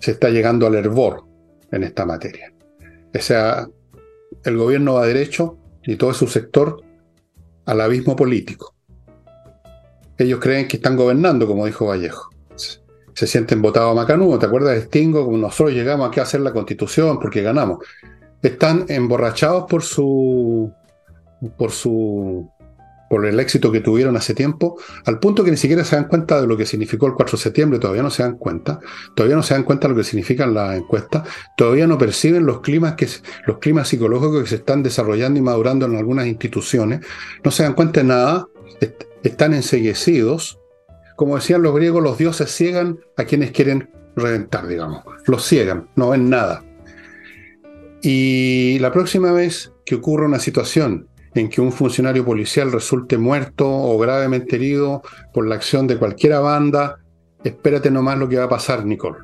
[0.00, 1.25] se está llegando al hervor
[1.72, 2.52] en esta materia.
[3.14, 3.66] O sea,
[4.44, 6.82] el gobierno va derecho y todo su sector
[7.64, 8.74] al abismo político.
[10.18, 12.30] Ellos creen que están gobernando, como dijo Vallejo.
[13.14, 14.38] Se sienten votados a Macanudo.
[14.38, 15.24] ¿Te acuerdas de Stingo?
[15.24, 17.78] Como nosotros llegamos aquí a hacer la constitución porque ganamos.
[18.42, 20.72] Están emborrachados por su.
[21.56, 22.50] por su
[23.08, 26.40] por el éxito que tuvieron hace tiempo, al punto que ni siquiera se dan cuenta
[26.40, 28.80] de lo que significó el 4 de septiembre, todavía no se dan cuenta,
[29.14, 32.60] todavía no se dan cuenta de lo que significan las encuestas, todavía no perciben los
[32.60, 33.08] climas, que,
[33.46, 37.00] los climas psicológicos que se están desarrollando y madurando en algunas instituciones,
[37.44, 38.48] no se dan cuenta de nada,
[39.22, 40.60] están enseguecidos.
[41.16, 46.10] Como decían los griegos, los dioses ciegan a quienes quieren reventar, digamos, los ciegan, no
[46.10, 46.62] ven nada.
[48.02, 51.08] Y la próxima vez que ocurra una situación
[51.40, 56.40] en que un funcionario policial resulte muerto o gravemente herido por la acción de cualquiera
[56.40, 56.98] banda,
[57.44, 59.18] espérate nomás lo que va a pasar, Nicole.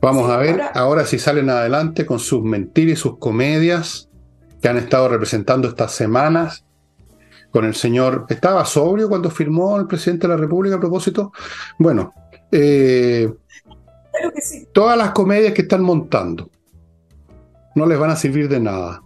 [0.00, 1.04] Vamos a ver ahora...
[1.04, 4.08] si salen adelante con sus mentiras y sus comedias
[4.60, 6.64] que han estado representando estas semanas
[7.50, 8.26] con el señor.
[8.28, 11.32] ¿Estaba sobrio cuando firmó el presidente de la República a propósito?
[11.78, 12.12] Bueno,
[12.52, 13.32] eh,
[14.72, 16.50] todas las comedias que están montando
[17.74, 19.02] no les van a servir de nada.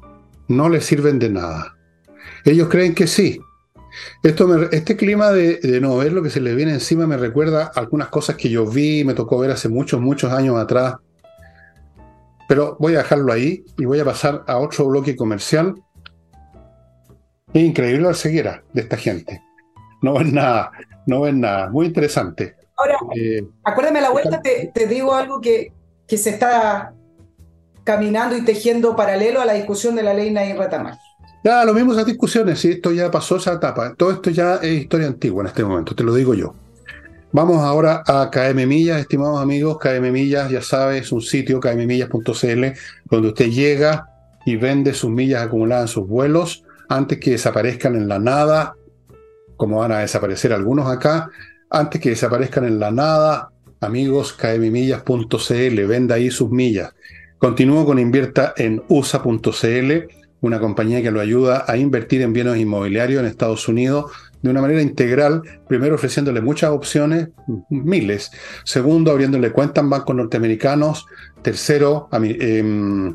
[0.48, 1.76] No les sirven de nada.
[2.44, 3.40] Ellos creen que sí.
[4.22, 8.08] Esto este clima de, no ver lo que se les viene encima me recuerda algunas
[8.08, 10.96] cosas que yo vi, me tocó ver hace muchos, muchos años atrás.
[12.48, 15.74] Pero voy a dejarlo ahí y voy a pasar a otro bloque comercial.
[17.52, 19.42] Es increíble la ceguera de esta gente.
[20.00, 20.72] No ven nada,
[21.06, 21.68] no ven nada.
[21.68, 22.56] Muy interesante.
[22.76, 25.72] Ahora, eh, acuérdame a la vuelta, te, digo algo que,
[26.08, 26.94] que, se está
[27.84, 30.98] caminando y tejiendo paralelo a la discusión de la ley Nair Retamal.
[31.44, 33.94] Ya, lo mismo esas discusiones, si esto ya pasó esa etapa.
[33.94, 36.54] Todo esto ya es historia antigua en este momento, te lo digo yo.
[37.32, 39.78] Vamos ahora a KM Millas, estimados amigos.
[39.78, 42.64] KM Millas, ya sabes, es un sitio, kmmillas.cl,
[43.10, 44.06] donde usted llega
[44.44, 48.74] y vende sus millas acumuladas en sus vuelos antes que desaparezcan en la nada,
[49.56, 51.30] como van a desaparecer algunos acá,
[51.70, 53.50] antes que desaparezcan en la nada,
[53.80, 56.94] amigos, kmmillas.cl, venda ahí sus millas.
[57.38, 63.20] Continúo con invierta en usa.cl una compañía que lo ayuda a invertir en bienes inmobiliarios
[63.20, 67.28] en Estados Unidos de una manera integral, primero ofreciéndole muchas opciones,
[67.70, 68.30] miles,
[68.64, 71.06] segundo abriéndole cuentas en bancos norteamericanos,
[71.42, 73.14] tercero eh,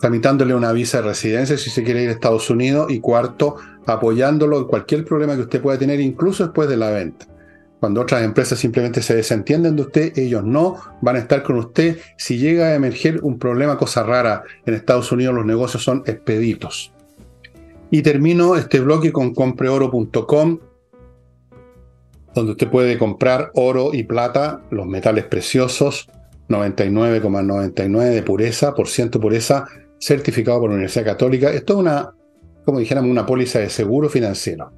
[0.00, 2.90] tramitándole una visa de residencia si se quiere ir a Estados Unidos.
[2.90, 3.56] Y cuarto
[3.86, 7.26] apoyándolo en cualquier problema que usted pueda tener, incluso después de la venta.
[7.82, 11.98] Cuando otras empresas simplemente se desentienden de usted, ellos no van a estar con usted.
[12.16, 16.92] Si llega a emerger un problema, cosa rara, en Estados Unidos los negocios son expeditos.
[17.90, 20.60] Y termino este bloque con compreoro.com,
[22.32, 26.08] donde usted puede comprar oro y plata, los metales preciosos,
[26.48, 29.66] 99,99 de pureza, por ciento pureza,
[29.98, 31.50] certificado por la Universidad Católica.
[31.50, 32.14] Esto es una,
[32.64, 34.70] como dijéramos, una póliza de seguro financiero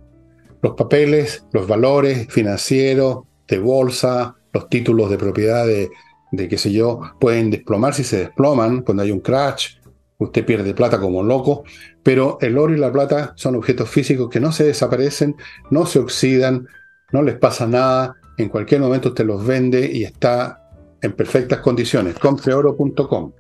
[0.65, 5.91] los papeles, los valores financieros, de bolsa, los títulos de propiedad de,
[6.33, 9.77] de qué sé yo, pueden desplomarse y se desploman cuando hay un crash,
[10.17, 11.65] usted pierde plata como loco,
[12.03, 15.37] pero el oro y la plata son objetos físicos que no se desaparecen,
[15.71, 16.67] no se oxidan,
[17.13, 20.67] no les pasa nada, en cualquier momento usted los vende y está
[21.03, 22.19] en perfectas condiciones.
[22.19, 23.33] Compreoro.com.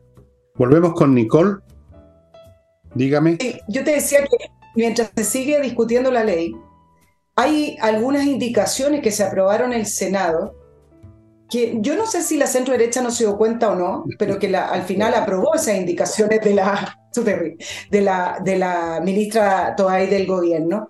[0.56, 1.54] Volvemos con Nicole.
[2.94, 3.38] Dígame.
[3.68, 4.36] Yo te decía que
[4.76, 6.54] mientras se sigue discutiendo la ley,
[7.36, 10.54] hay algunas indicaciones que se aprobaron en el Senado
[11.50, 14.38] que yo no sé si la centro derecha no se dio cuenta o no, pero
[14.38, 16.98] que al final aprobó esas indicaciones de la,
[17.90, 20.88] de la, de la ministra Toay del gobierno,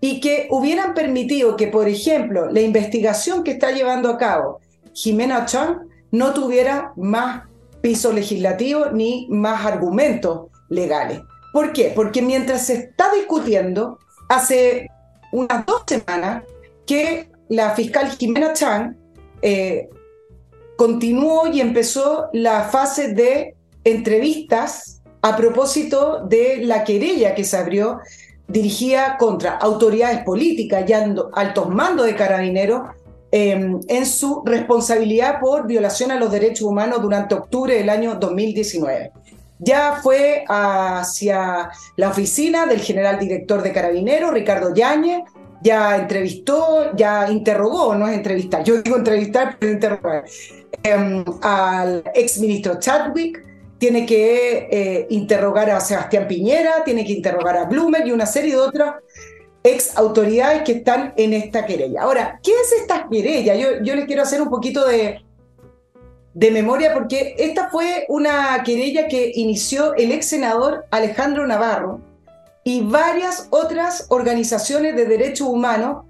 [0.00, 4.60] y que hubieran permitido que, por ejemplo, la investigación que está llevando a cabo
[4.92, 7.44] Jimena Chan no tuviera más
[7.80, 11.22] piso legislativo ni más argumentos legales.
[11.52, 11.92] ¿Por qué?
[11.94, 13.98] Porque mientras se está discutiendo,
[14.28, 14.88] hace
[15.34, 16.44] unas dos semanas
[16.86, 18.96] que la fiscal Jimena Chan
[19.42, 19.88] eh,
[20.76, 27.98] continuó y empezó la fase de entrevistas a propósito de la querella que se abrió
[28.46, 32.82] dirigida contra autoridades políticas y altos mandos de carabineros
[33.32, 39.10] em, en su responsabilidad por violación a los derechos humanos durante octubre del año 2019
[39.64, 45.22] ya fue hacia la oficina del general director de Carabineros, Ricardo Yáñez,
[45.62, 50.24] ya entrevistó, ya interrogó, no es entrevistar, yo digo entrevistar, pero interrogar,
[50.82, 53.42] em, al exministro Chadwick,
[53.78, 58.52] tiene que eh, interrogar a Sebastián Piñera, tiene que interrogar a Blumer y una serie
[58.52, 58.94] de otras
[59.62, 62.02] ex autoridades que están en esta querella.
[62.02, 63.54] Ahora, ¿qué es esta querella?
[63.54, 65.24] Yo, yo les quiero hacer un poquito de,
[66.34, 72.00] de memoria porque esta fue una querella que inició el ex senador Alejandro Navarro
[72.64, 76.04] y varias otras organizaciones de derechos humanos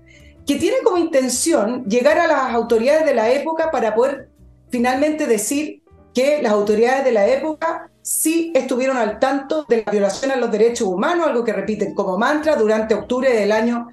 [0.47, 4.29] que tienen como intención llegar a las autoridades de la época para poder
[4.71, 5.83] finalmente decir
[6.15, 10.51] que las autoridades de la época sí estuvieron al tanto de la violación a los
[10.51, 13.89] derechos humanos, algo que repiten como mantra durante octubre del año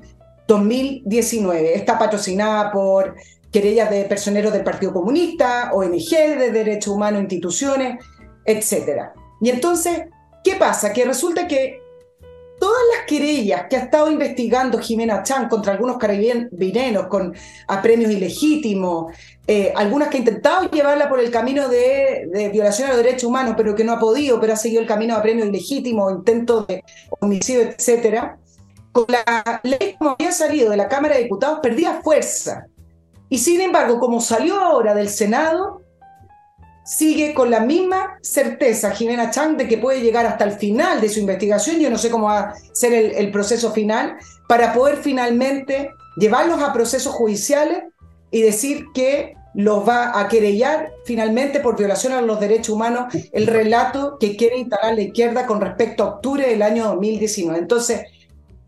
[0.48, 1.76] 2019.
[1.76, 3.16] Está patrocinada por
[3.52, 8.04] querellas de personeros del Partido Comunista, ONG de derechos humanos, instituciones,
[8.46, 9.12] etc.
[9.42, 10.04] Y entonces,
[10.44, 10.94] ¿qué pasa?
[10.94, 11.82] Que resulta que
[12.62, 17.34] todas las querellas que ha estado investigando Jimena Chan contra algunos carabineros con
[17.68, 19.16] apremios ilegítimos,
[19.48, 23.56] eh, algunas que ha intentado llevarla por el camino de, violación a los derechos humanos,
[23.58, 26.84] pero que no ha podido, pero ha seguido el camino de apremios ilegítimos, intentos de
[27.20, 28.34] homicidio, etc.,
[28.92, 32.68] con la ley como había salido de la Cámara de Diputados perdía fuerza.
[33.32, 35.84] Y sin embargo, como salió ahora del Senado,
[36.84, 41.08] sigue con la misma certeza Jimena Chang de que puede llegar hasta el final de
[41.08, 44.18] su investigación, yo no sé cómo va a ser el, proceso final,
[44.50, 47.84] para poder finalmente llevarlos a procesos judiciales
[48.32, 53.48] y decir que los va a querellar finalmente por violación a los derechos humanos el
[53.48, 57.60] relato que quiere instalar la izquierda con respecto a octubre del año 2019.
[57.60, 58.02] Entonces,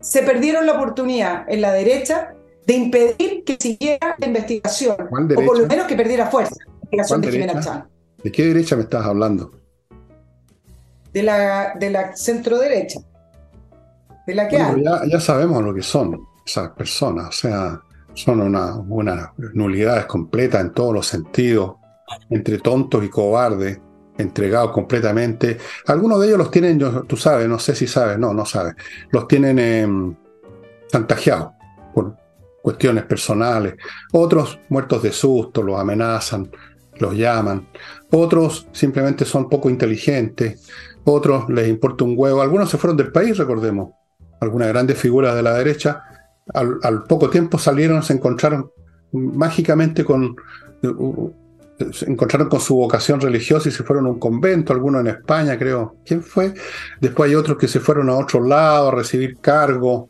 [0.00, 2.33] se perdieron la oportunidad en la derecha
[2.66, 7.20] de impedir que siguiera la investigación, o por lo menos que perdiera fuerza la investigación
[7.20, 7.84] de Jimena Chang.
[8.22, 9.52] ¿De qué derecha me estás hablando?
[11.12, 13.00] De la, de la centro derecha.
[14.26, 17.80] De la que ya, sabemos lo que son esas personas, o sea,
[18.14, 21.76] son una, una nulidades completas en todos los sentidos,
[22.30, 23.78] entre tontos y cobardes,
[24.16, 25.58] entregados completamente.
[25.86, 28.74] Algunos de ellos los tienen, tú sabes, no sé si sabes, no, no sabes,
[29.10, 30.16] los tienen eh,
[30.88, 31.52] chantajeados
[31.92, 32.23] por
[32.64, 33.74] cuestiones personales.
[34.10, 36.50] Otros muertos de susto, los amenazan,
[36.98, 37.68] los llaman.
[38.10, 40.66] Otros simplemente son poco inteligentes.
[41.04, 42.40] Otros les importa un huevo.
[42.40, 43.90] Algunos se fueron del país, recordemos.
[44.40, 46.04] Algunas grandes figuras de la derecha
[46.54, 48.70] al, poco tiempo salieron, se encontraron
[49.12, 50.34] mágicamente con
[52.06, 55.96] encontraron con su vocación religiosa y se fueron a un convento, algunos en España, creo.
[56.06, 56.54] ¿Quién fue?
[56.98, 60.08] Después hay otros que se fueron a otro lado a recibir cargo.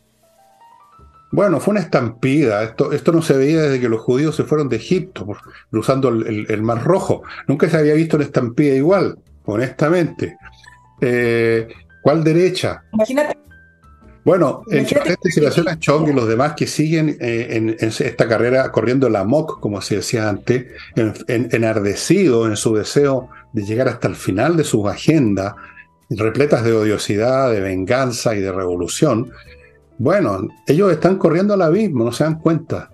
[1.35, 2.62] Bueno, fue una estampida.
[2.62, 5.26] Esto, esto no se veía desde que los judíos se fueron de Egipto,
[5.68, 7.24] cruzando el, Mar Rojo.
[7.49, 10.37] Nunca se había visto una estampida igual, honestamente.
[11.01, 11.66] Eh,
[12.03, 12.85] ¿Cuál derecha?
[12.93, 13.37] Imagínate.
[14.24, 19.24] Bueno, entre a Chong y los demás que siguen eh, en, esta carrera corriendo la
[19.24, 20.66] MOC, como se decía antes,
[21.26, 25.55] enardecido en su deseo de llegar hasta el final de sus agendas,
[26.11, 29.32] repletas de odiosidad, de venganza y de revolución,
[29.99, 32.90] bueno, ellos están corriendo al abismo, no se dan cuenta.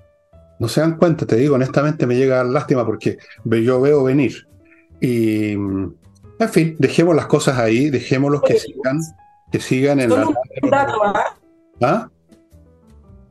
[0.59, 4.47] No se dan cuenta, te digo, honestamente me llega lástima porque yo veo venir.
[5.01, 9.01] Y, en fin, dejemos las cosas ahí, dejémoslos que sigan,
[9.51, 11.37] que sigan en Solo Un dato, ¿ah?
[11.81, 12.11] ¿Ah?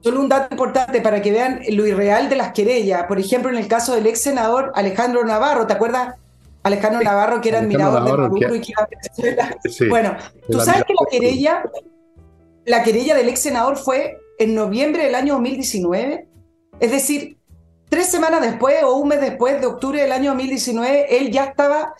[0.01, 3.03] Solo un dato importante para que vean lo irreal de las querellas.
[3.03, 6.15] Por ejemplo, en el caso del ex senador Alejandro Navarro, ¿te acuerdas?
[6.63, 9.57] Alejandro Navarro, que era admirador de Maduro y que iba a Venezuela.
[9.89, 10.15] bueno,
[10.49, 11.63] tú sabes que la querella
[12.69, 16.27] la querella del ex senador fue en noviembre del año 2019,
[16.79, 17.39] es decir,
[17.89, 21.95] tres semanas después o un mes después de octubre del año 2019, él ya estaba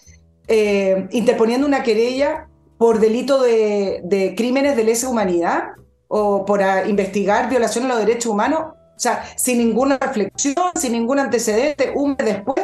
[0.48, 2.48] eh, interponiendo una querella
[2.78, 5.70] por delito de, crímenes de lesa humanidad
[6.08, 11.18] o por investigar violación a los derechos humanos, o sea, sin ninguna reflexión, sin ningún
[11.18, 12.64] antecedente, un mes después.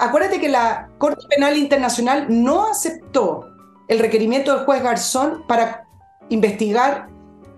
[0.00, 3.50] acuérdate que la Corte Penal Internacional no aceptó
[3.86, 5.91] el requerimiento del juez Garzón para
[6.28, 7.08] investigar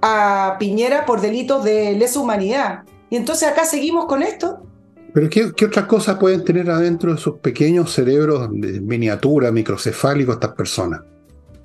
[0.02, 2.82] a Piñera por delitos de lesa humanidad.
[3.10, 4.66] Y entonces acá seguimos con esto.
[5.14, 10.54] Pero ¿qué, otras cosas pueden tener adentro de sus pequeños cerebros de miniatura, microcefálicos estas
[10.54, 11.02] personas?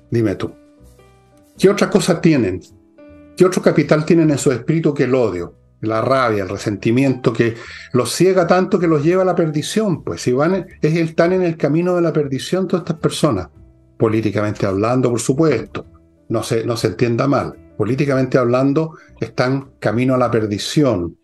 [0.08, 0.52] Dime tú.
[1.58, 2.60] ¿Qué otras cosas tienen?
[3.36, 7.56] ¿Qué otro capital tienen en su espíritu que el odio, la rabia, el resentimiento que
[7.92, 10.04] los ciega tanto que los lleva a la perdición?
[10.04, 13.48] Pues si van, es, están en el camino de la perdición todas estas personas,
[13.98, 15.84] políticamente hablando, por supuesto,
[16.30, 17.54] no se, no se entienda mal.
[17.76, 21.18] Políticamente hablando, están camino a la perdición.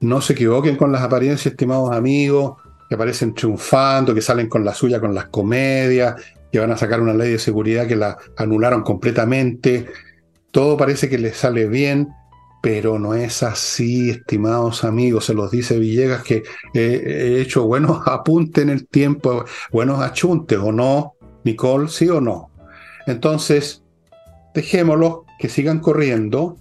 [0.00, 2.54] No se equivoquen con las apariencias, estimados amigos,
[2.88, 6.16] que aparecen triunfando, que salen con la suya con las comedias,
[6.50, 9.86] que van a sacar una ley de seguridad que la anularon completamente.
[10.50, 12.08] Todo parece que les sale bien.
[12.62, 16.42] pero no es así, estimados amigos, se los dice Villegas que
[16.74, 22.50] he hecho buenos apuntes en el tiempo, buenos achuntes, o no, Nicole, sí o no.
[23.06, 23.82] Entonces,
[24.54, 26.56] dejémoslos que sigan corriendo,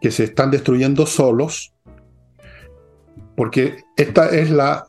[0.00, 1.72] que se están destruyendo solos,
[3.36, 4.86] porque esta es la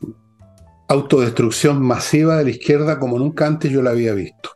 [0.88, 4.49] autodestrucción masiva de la izquierda como nunca antes yo la había visto.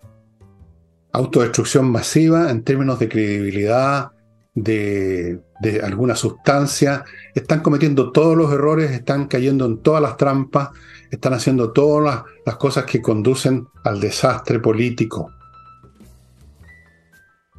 [1.13, 4.11] Autodestrucción masiva en términos de credibilidad,
[4.55, 5.41] de,
[5.83, 7.03] alguna sustancia,
[7.33, 10.69] están cometiendo todos los errores, están cayendo en todas las trampas,
[11.11, 15.31] están haciendo todas las, cosas que conducen al desastre político.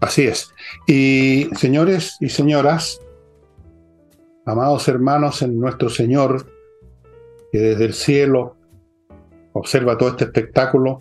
[0.01, 0.53] Así es.
[0.87, 3.01] Y señores y señoras,
[4.45, 6.47] amados hermanos en nuestro Señor,
[7.51, 8.57] que desde el cielo
[9.53, 11.01] observa todo este espectáculo,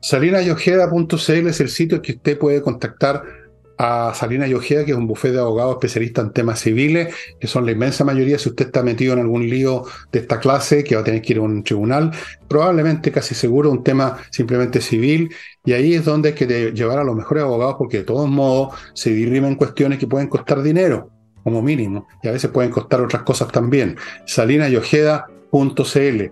[0.00, 3.41] salinayojeda.cl es el sitio que usted puede contactar
[3.82, 7.46] a Salina y Ojeda, que es un bufete de abogados especialistas en temas civiles, que
[7.48, 10.94] son la inmensa mayoría, si usted está metido en algún lío de esta clase, que
[10.94, 12.12] va a tener que ir a un tribunal,
[12.48, 15.30] probablemente casi seguro un tema simplemente civil,
[15.64, 18.74] y ahí es donde hay que llevar a los mejores abogados, porque de todos modos
[18.94, 21.10] se dirimen cuestiones que pueden costar dinero,
[21.42, 23.96] como mínimo, y a veces pueden costar otras cosas también.
[24.26, 26.22] salinayojeda.cl.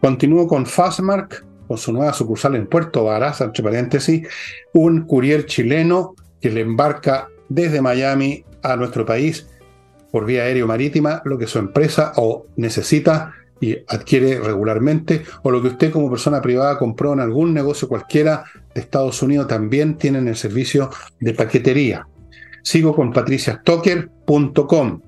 [0.00, 4.28] Continúo con Fastmark, con su nueva sucursal en Puerto Varas, entre paréntesis,
[4.72, 9.46] un courier chileno que le embarca desde Miami a nuestro país
[10.10, 15.50] por vía aérea o marítima lo que su empresa o necesita y adquiere regularmente, o
[15.52, 18.42] lo que usted como persona privada compró en algún negocio cualquiera
[18.74, 20.90] de Estados Unidos, también tienen el servicio
[21.20, 22.08] de paquetería.
[22.64, 25.00] Sigo con patriciastocker.com.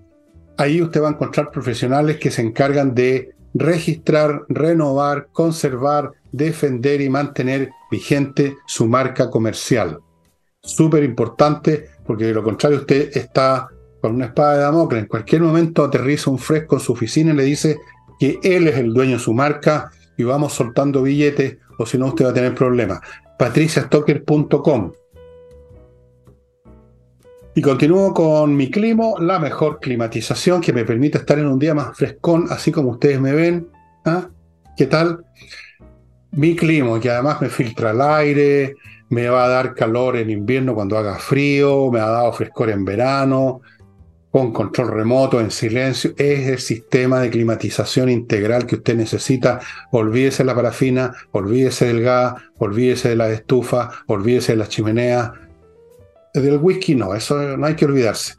[0.56, 7.08] Ahí usted va a encontrar profesionales que se encargan de registrar, renovar, conservar, defender y
[7.08, 9.98] mantener vigente su marca comercial
[10.64, 13.68] súper importante, porque de lo contrario usted está
[14.00, 15.02] con una espada de Damocles.
[15.02, 17.78] En cualquier momento aterriza un fresco en su oficina y le dice
[18.18, 22.06] que él es el dueño de su marca y vamos soltando billetes, o si no
[22.06, 23.00] usted va a tener problemas.
[23.38, 24.92] patriciastocker.com
[27.56, 31.72] y continúo con mi clima, la mejor climatización que me permite estar en un día
[31.72, 33.68] más frescón, así como ustedes me ven.
[34.04, 34.28] ¿Ah?
[34.76, 35.24] ¿Qué tal?
[36.32, 38.74] Mi clima, que además me filtra el aire,
[39.14, 42.84] me va a dar calor en invierno cuando haga frío, me ha dado frescor en
[42.84, 43.60] verano,
[44.32, 46.14] con control remoto, en silencio.
[46.18, 49.60] Es el sistema de climatización integral que usted necesita.
[49.92, 55.32] Olvídese de la parafina, olvídese del gas, olvídese de la estufa, olvídese de la chimenea.
[56.34, 58.34] Del whisky no, eso no hay que olvidarse.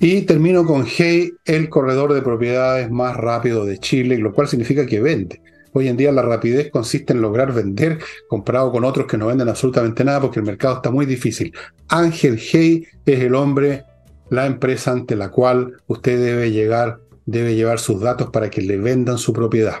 [0.00, 4.84] Y termino con Hey, el corredor de propiedades más rápido de Chile, lo cual significa
[4.84, 5.40] que vende.
[5.72, 7.98] Hoy en día la rapidez consiste en lograr vender
[8.28, 11.54] comparado con otros que no venden absolutamente nada porque el mercado está muy difícil.
[11.88, 13.84] Ángel Hey es el hombre,
[14.30, 18.78] la empresa ante la cual usted debe llegar, debe llevar sus datos para que le
[18.78, 19.76] vendan su propiedad.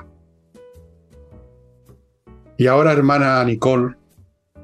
[2.56, 3.96] Y ahora, hermana Nicole.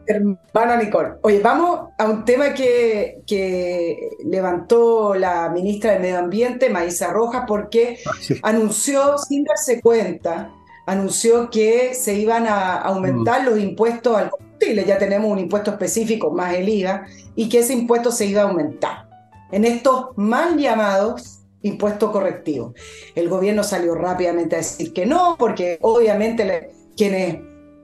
[0.06, 6.70] Hermana Nicole, oye, vamos a un tema que, que levantó la ministra de Medio Ambiente,
[6.70, 8.12] Maísa Rojas, porque ah,
[8.42, 10.52] anunció sin darse cuenta
[10.86, 13.46] anunció que se iban a aumentar mm.
[13.46, 17.74] los impuestos al combustible, ya tenemos un impuesto específico más el IVA, y que ese
[17.74, 19.08] impuesto se iba a aumentar.
[19.52, 22.72] En estos mal llamados impuestos correctivos.
[23.14, 27.34] El gobierno salió rápidamente a decir que no, porque obviamente quienes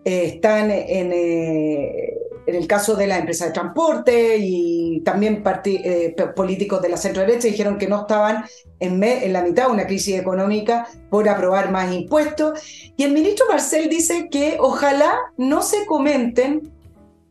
[0.04, 2.14] eh, están en, eh,
[2.46, 7.22] en el caso de la empresa de transporte y también eh, políticos de la centro
[7.22, 8.44] derecha dijeron que no estaban
[8.80, 12.60] en, en, la mitad de una crisis económica por aprobar más impuestos.
[12.96, 16.72] Y el ministro Marcel dice que ojalá no se comenten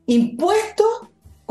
[0.06, 0.88] impuestos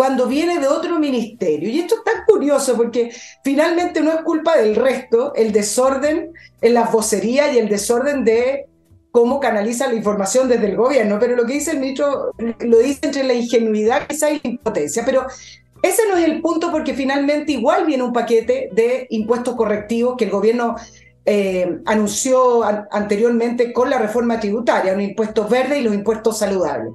[0.00, 1.68] cuando viene de otro ministerio.
[1.68, 3.12] Y esto es tan curioso porque
[3.44, 6.32] finalmente no es culpa del resto el desorden
[6.62, 8.69] en las vocerías y el desorden de
[9.10, 13.00] cómo canaliza la información desde el gobierno, pero lo que dice el ministro lo dice
[13.02, 15.26] entre la ingenuidad quizá y la impotencia, pero
[15.82, 20.26] ese no es el punto porque finalmente igual viene un paquete de impuestos correctivos que
[20.26, 20.76] el gobierno
[21.24, 26.92] eh, anunció anteriormente con la reforma tributaria, los impuestos verdes y los impuestos saludables.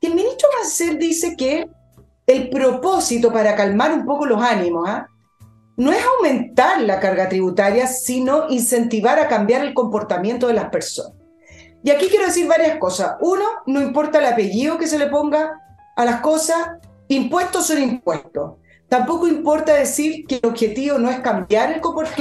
[0.00, 1.68] Y el ministro Mancel dice que
[2.26, 5.06] el propósito para calmar un poco los ánimos ¿ah?
[5.76, 11.19] no es aumentar la carga tributaria, sino incentivar a cambiar el comportamiento de las personas.
[11.82, 13.16] Y aquí quiero decir varias cosas.
[13.20, 15.60] Uno, no importa el apellido que se le ponga
[15.96, 16.78] a las cosas,
[17.08, 18.54] impuestos son impuestos.
[18.88, 21.80] Tampoco importa decir que el objetivo no es cambiar el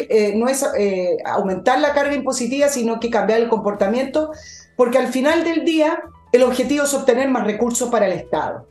[0.09, 4.31] eh, no es eh, aumentar la carga impositiva, sino que cambiar el comportamiento,
[4.77, 5.99] porque al final del día
[6.31, 8.67] el objetivo es obtener más recursos para el Estado.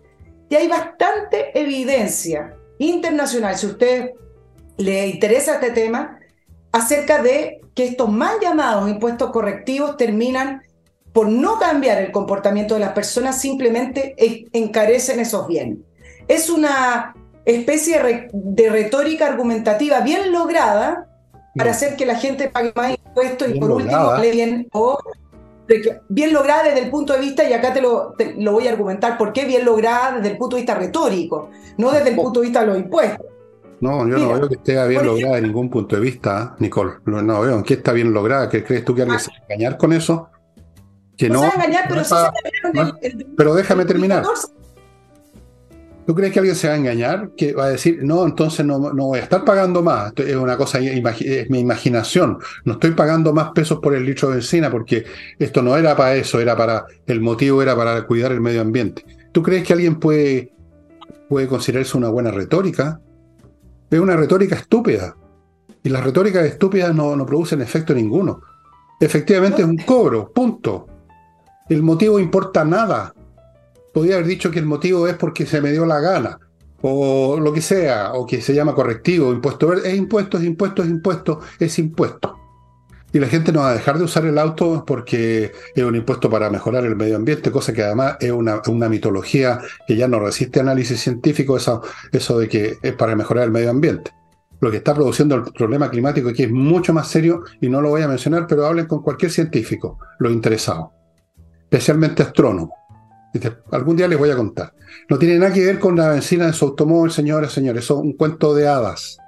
[0.49, 3.57] Y hay bastante evidencia internacional.
[3.59, 4.13] Si usted
[4.77, 6.21] le interesa este tema
[6.71, 10.63] acerca de que estos mal llamados impuestos correctivos terminan
[11.19, 14.15] por no cambiar el comportamiento de las personas, simplemente
[14.53, 15.79] encarecen esos bienes.
[16.29, 17.13] Es una
[17.45, 21.09] especie de retórica argumentativa bien lograda
[21.57, 24.97] para hacer que la gente pague más impuestos y por último bien o
[26.09, 29.19] bien lograda desde el punto de vista, y acá te lo, lo voy a argumentar,
[29.19, 32.47] ¿por qué bien lograda desde el punto de vista retórico, no desde el punto de
[32.47, 33.27] vista de los impuestos?
[33.81, 36.93] No, yo no veo que esté bien lograda de ningún punto de vista, Nicole.
[37.07, 38.49] No, veo en qué está bien lograda.
[38.49, 39.21] ¿Qué crees tú que alguien ah.
[39.21, 40.31] se va a engañar con eso?
[41.19, 41.45] Que no.
[41.45, 42.03] engañar, pero,
[43.37, 44.25] pero déjame terminar.
[46.09, 47.33] ¿Tú crees que alguien se va a engañar?
[47.37, 50.15] Que va a decir, no, entonces no, voy a estar pagando más.
[50.17, 52.39] Es una cosa, es mi imaginación.
[52.65, 55.05] No estoy pagando más pesos por el litro de benzina porque
[55.39, 59.05] esto no era para eso, era para, el motivo era para cuidar el medio ambiente.
[59.33, 60.51] ¿Tú crees que alguien puede,
[61.29, 63.03] puede considerarse una buena retórica?
[63.91, 65.15] Es una retórica estúpida.
[65.83, 68.41] Y las retóricas estúpidas no, no producen efecto ninguno.
[68.99, 70.87] Efectivamente es un cobro, punto.
[71.69, 73.13] El motivo importa nada
[73.93, 76.39] podía haber dicho que el motivo es porque se me dio la gana,
[76.81, 80.89] o lo que sea, o que se llama correctivo, impuesto Es impuesto, es impuesto, es
[80.89, 82.39] impuesto, es impuesto.
[83.13, 86.29] Y la gente no va a dejar de usar el auto porque es un impuesto
[86.29, 90.61] para mejorar el medio ambiente, cosa que además es una, mitología que ya no resiste
[90.61, 94.13] análisis científico, eso, eso de que es para mejorar el medio ambiente.
[94.61, 97.91] Lo que está produciendo el problema climático aquí es mucho más serio y no lo
[97.91, 100.93] voy a mencionar, pero hablen con cualquier científico, lo interesado,
[101.71, 102.79] especialmente astrónomo
[103.73, 104.73] algún día les voy a contar.
[105.09, 107.85] No tiene nada que ver con la benzina de su automóvil, señores, señores.
[107.85, 109.19] Eso es un cuento de hadas.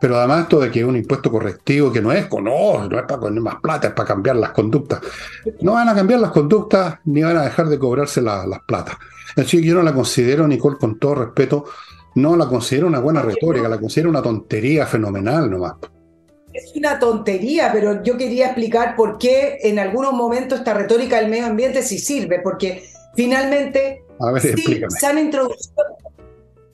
[0.00, 3.04] Pero además esto de que es un impuesto correctivo, que no es, no, no es
[3.04, 5.00] para poner más plata, es para cambiar las conductas.
[5.62, 8.98] No van a cambiar las conductas ni van a dejar de cobrarse las plata.
[9.36, 11.64] Así que yo no la considero, Nicole, con todo respeto,
[12.16, 15.74] no la considero una buena retórica, la considero una tontería fenomenal nomás.
[16.54, 21.28] Es una tontería, pero yo quería explicar por qué en algunos momentos esta retórica del
[21.28, 22.84] medio ambiente sí sirve, porque
[23.14, 24.04] Finalmente,
[24.40, 25.84] sí, se han introducido,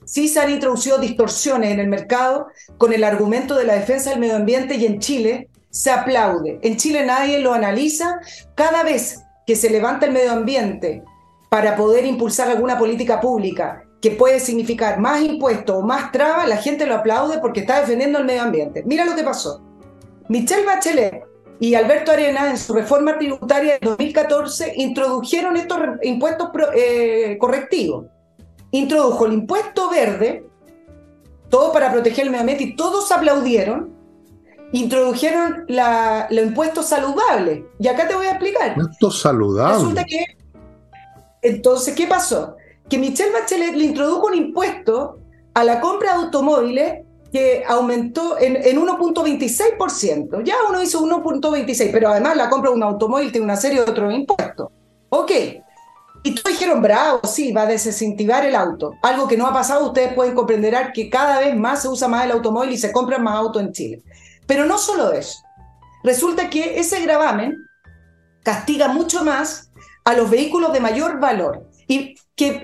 [0.04, 2.46] sí se han introducido distorsiones en el mercado
[2.78, 6.58] con el argumento de la defensa del medio ambiente y en Chile se aplaude.
[6.62, 8.20] En Chile nadie lo analiza.
[8.54, 11.02] Cada vez que se levanta el medio ambiente
[11.50, 16.56] para poder impulsar alguna política pública que puede significar más impuestos o más trabas, la
[16.56, 18.82] gente lo aplaude porque está defendiendo el medio ambiente.
[18.86, 19.62] Mira lo que pasó.
[20.30, 21.24] Michelle Bachelet
[21.58, 28.06] y Alberto Arena, en su reforma tributaria de 2014, introdujeron estos impuestos eh, correctivos.
[28.70, 30.46] Introdujo el impuesto verde,
[31.48, 33.90] todo para proteger el medio ambiente, y todos aplaudieron.
[34.70, 37.64] Introdujeron la, los impuestos saludables.
[37.80, 38.68] Y acá te voy a explicar.
[38.76, 39.78] Impuestos saludables.
[39.78, 40.24] Resulta que.
[41.42, 42.56] Entonces, ¿qué pasó?
[42.88, 45.18] Que Michelle Bachelet le introdujo un impuesto
[45.54, 50.42] a la compra de automóviles que aumentó en, en 1.26%.
[50.44, 53.90] Ya uno hizo 1.26, pero además la compra de un automóvil tiene una serie de
[53.90, 54.68] otros impuestos.
[55.10, 55.32] Ok.
[56.22, 58.92] Y todos dijeron, bravo, sí, va a desincentivar el auto.
[59.02, 62.24] Algo que no ha pasado, ustedes pueden comprender que cada vez más se usa más
[62.24, 64.02] el automóvil y se compran más autos en Chile.
[64.46, 65.38] Pero no solo eso.
[66.02, 67.56] Resulta que ese gravamen
[68.42, 69.70] castiga mucho más
[70.04, 71.66] a los vehículos de mayor valor.
[71.86, 72.16] Y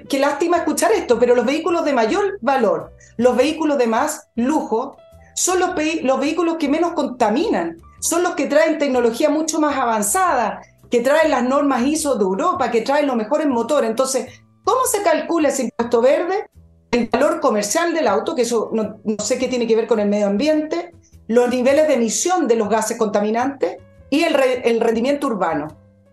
[0.09, 4.97] qué, lástima escuchar esto, pero los vehículos de mayor valor, los vehículos de más lujo,
[5.35, 5.71] son los,
[6.03, 11.31] los vehículos que menos contaminan, son los que traen tecnología mucho más avanzada, que traen
[11.31, 13.91] las normas ISO de Europa, que traen los mejores motores.
[13.91, 14.29] Entonces,
[14.65, 16.49] ¿cómo se calcula ese impuesto verde?
[16.91, 20.09] El valor comercial del auto, que eso no, sé qué tiene que ver con el
[20.09, 20.93] medio ambiente,
[21.27, 23.77] los niveles de emisión de los gases contaminantes
[24.09, 25.69] y el, el rendimiento urbano.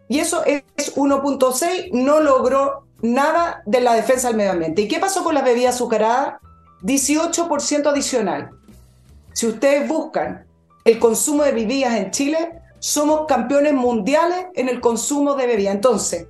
[0.09, 0.63] Y eso es
[0.95, 4.81] 1.6, no logró nada de la defensa del medio ambiente.
[4.81, 6.35] ¿Y qué pasó con las bebidas azucaradas?
[6.81, 8.49] 18% adicional.
[9.33, 10.47] Si ustedes buscan
[10.85, 15.75] el consumo de bebidas en Chile, somos campeones mundiales en el consumo de bebidas.
[15.75, 16.27] Entonces,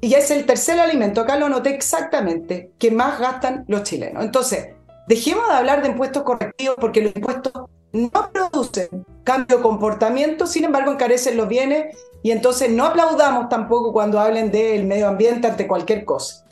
[0.00, 4.22] y es el tercer alimento, acá lo noté exactamente, que más gastan los chilenos.
[4.24, 4.68] Entonces,
[5.08, 7.52] dejemos de hablar de impuestos correctivos porque los impuestos
[7.92, 13.92] no producen cambio de comportamiento, sin embargo encarecen los bienes y entonces no aplaudamos tampoco
[13.92, 16.46] cuando hablen del medio ambiente ante cualquier cosa.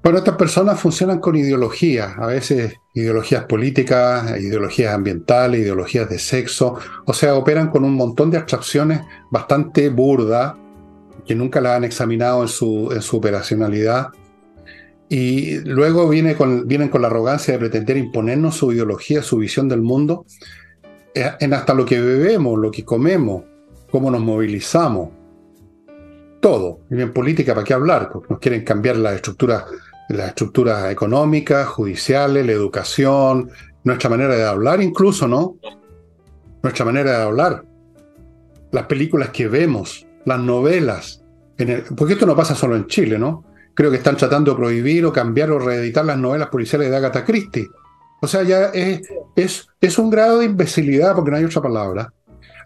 [0.00, 6.76] Bueno, estas personas funcionan con ideologías, a veces ideologías políticas, ideologías ambientales, ideologías de sexo,
[7.04, 9.00] o sea, operan con un montón de abstracciones
[9.32, 10.54] bastante burdas,
[11.26, 14.10] que nunca las han examinado en su, en su operacionalidad,
[15.08, 19.68] y luego viene con, vienen con la arrogancia de pretender imponernos su ideología, su visión
[19.68, 20.24] del mundo,
[21.14, 23.44] en hasta lo que bebemos, lo que comemos,
[23.90, 25.10] cómo nos movilizamos,
[26.40, 26.80] todo.
[26.90, 28.10] Y en política, ¿para qué hablar?
[28.28, 29.64] Nos quieren cambiar las estructuras,
[30.08, 33.50] las estructuras económicas, judiciales, la educación,
[33.84, 35.56] nuestra manera de hablar incluso, ¿no?
[36.62, 37.64] Nuestra manera de hablar,
[38.70, 41.22] las películas que vemos, las novelas,
[41.96, 43.44] porque esto no pasa solo en Chile, ¿no?
[43.74, 47.24] Creo que están tratando de prohibir o cambiar o reeditar las novelas policiales de Agatha
[47.24, 47.68] Christie.
[48.20, 52.12] O sea, ya es, es, es un grado de imbecilidad, porque no hay otra palabra,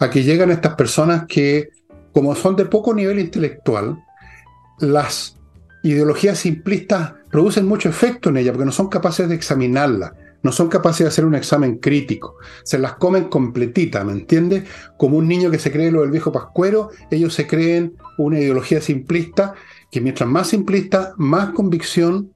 [0.01, 1.69] a que llegan estas personas que,
[2.13, 4.03] como son de poco nivel intelectual,
[4.81, 5.37] las
[5.83, 10.69] ideologías simplistas producen mucho efecto en ella, porque no son capaces de examinarla, no son
[10.69, 14.65] capaces de hacer un examen crítico, se las comen completita, ¿me entiendes?
[14.99, 18.81] Como un niño que se cree lo del viejo pascuero, ellos se creen una ideología
[18.81, 19.55] simplista,
[19.91, 22.34] que mientras más simplista, más convicción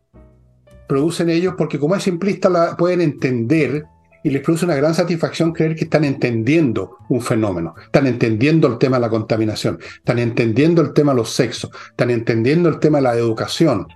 [0.88, 3.84] producen ellos, porque como es simplista la pueden entender
[4.24, 8.78] y les produce una gran satisfacción creer que están entendiendo un fenómeno, están entendiendo el
[8.78, 12.98] tema de la contaminación, están entendiendo el tema de los sexos, están entendiendo el tema
[12.98, 13.86] de la educación,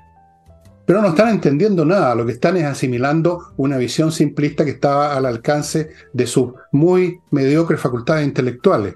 [0.85, 5.17] pero no están entendiendo nada, lo que están es asimilando una visión simplista que estaba
[5.17, 8.95] al alcance de sus muy mediocres facultades intelectuales.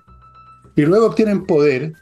[0.75, 1.95] Y luego obtienen poder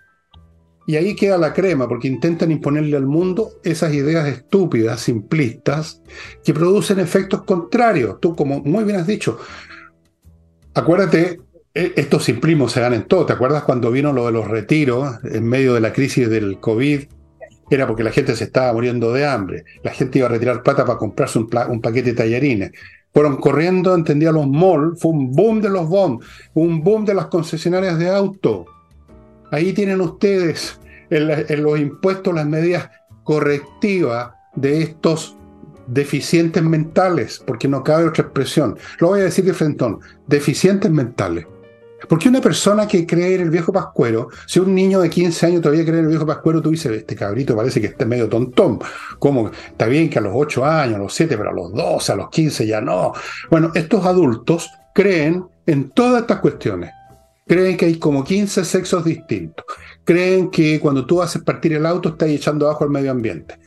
[0.87, 6.03] y ahí queda la crema, porque intentan imponerle al mundo esas ideas estúpidas, simplistas,
[6.45, 8.21] que producen efectos contrarios.
[8.21, 9.39] Tú, como muy bien has dicho,
[10.75, 11.41] acuérdate,
[11.75, 13.27] e, estos simplismos se dan en todo.
[13.27, 17.05] ¿Te acuerdas cuando vino lo de los retiros en medio de la crisis del COVID?
[17.71, 19.65] era porque la gente se estaba muriendo de hambre.
[19.83, 22.73] La gente iba a retirar plata para comprarse un, paquete de tallarines.
[23.13, 27.27] Fueron corriendo, entendía los malls, fue un boom de los bombs, un boom de las
[27.27, 28.67] concesionarias de auto.
[29.55, 30.81] Ahí tienen ustedes
[31.11, 32.91] en, los impuestos las medidas
[33.23, 35.37] correctivas de estos
[35.87, 38.77] deficientes mentales, porque no cabe otra expresión.
[38.99, 41.47] Lo voy a decir de frentón, deficientes mentales.
[42.09, 45.63] Porque una persona que cree en el viejo pascuero, si un niño de 15 años
[45.63, 48.81] todavía cree en el viejo pascuero, tú dices, este cabrito parece que está medio tontón.
[49.21, 52.11] Como está bien que a los 8 años, a los 7, pero a los 12,
[52.13, 53.13] a los 15 ya no.
[53.53, 56.91] Bueno, estos adultos creen en todas estas cuestiones.
[57.47, 59.65] Creen que hay como 15 sexos distintos.
[60.05, 63.59] Creen que cuando tú haces partir el auto estás echando abajo al medio ambiente.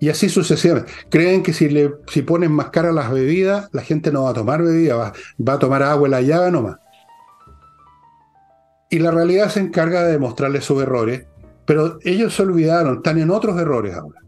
[0.00, 0.90] Y así sucesivamente.
[1.08, 4.34] Creen que si, le, si pones más cara las bebidas, la gente no va a
[4.34, 5.12] tomar bebida, va,
[5.48, 6.76] va a tomar agua en la llave nomás.
[8.90, 11.24] Y la realidad se encarga de demostrarles sus errores,
[11.64, 14.20] pero ellos se olvidaron, están en otros errores ahora.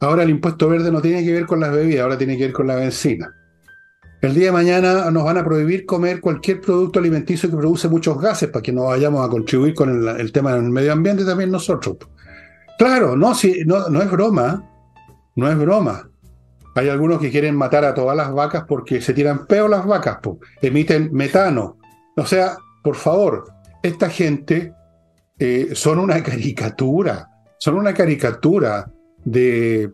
[0.00, 2.52] Ahora el impuesto verde no tiene que ver con las bebidas, ahora tiene que ver
[2.52, 3.32] con la benzina.
[4.20, 8.20] El día de mañana nos van a prohibir comer cualquier producto alimenticio que produce muchos
[8.20, 11.98] gases para que no vayamos a contribuir con el, tema del medio ambiente también nosotros.
[12.78, 14.68] Claro, no, si, no, no es broma,
[15.36, 16.10] no es broma.
[16.74, 20.18] Hay algunos que quieren matar a todas las vacas porque se tiran peo las vacas,
[20.62, 21.76] emiten metano.
[22.16, 23.44] O sea, por favor,
[23.84, 24.74] esta gente
[25.38, 28.90] eh, son una caricatura, son una caricatura
[29.24, 29.92] de,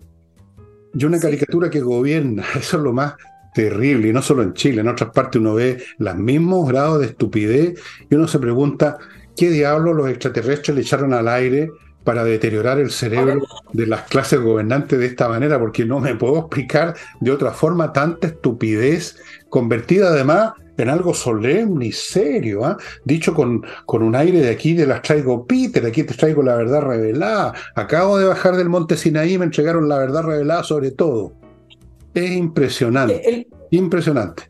[0.95, 2.43] de una caricatura que gobierna.
[2.55, 3.17] Eso es lo más
[3.55, 7.07] terrible, y no solo en Chile, en otras partes uno ve los mismos grados de
[7.07, 7.81] estupidez
[8.11, 8.99] y uno se pregunta
[9.37, 11.71] qué diablos los extraterrestres le echaron al aire
[12.03, 13.43] para deteriorar el cerebro
[13.73, 17.93] de las clases gobernantes de esta manera, porque no me puedo explicar de otra forma
[17.93, 19.17] tanta estupidez,
[19.49, 22.77] convertida además en algo solemne y serio, ¿ah?
[23.05, 26.57] dicho con, con un aire de aquí de las traigo Peter, aquí te traigo la
[26.57, 31.44] verdad revelada, acabo de bajar del monte Sinaí, me entregaron la verdad revelada sobre todo.
[32.15, 33.49] Es impresionante.
[33.71, 34.45] impresionante.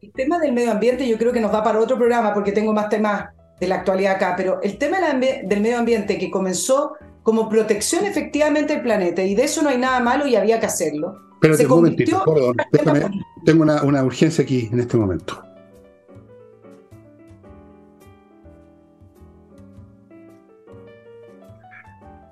[0.00, 2.72] El tema del medio ambiente yo creo que nos va para otro programa porque tengo
[2.72, 3.26] más temas
[3.60, 8.72] de la actualidad acá, pero el tema del medio ambiente que comenzó como protección efectivamente
[8.72, 11.18] del planeta y de eso no hay nada malo y había que hacerlo.
[11.40, 12.24] Pero un momentito,
[12.72, 13.12] perdón,
[13.44, 15.42] tengo una, una urgencia aquí en este momento.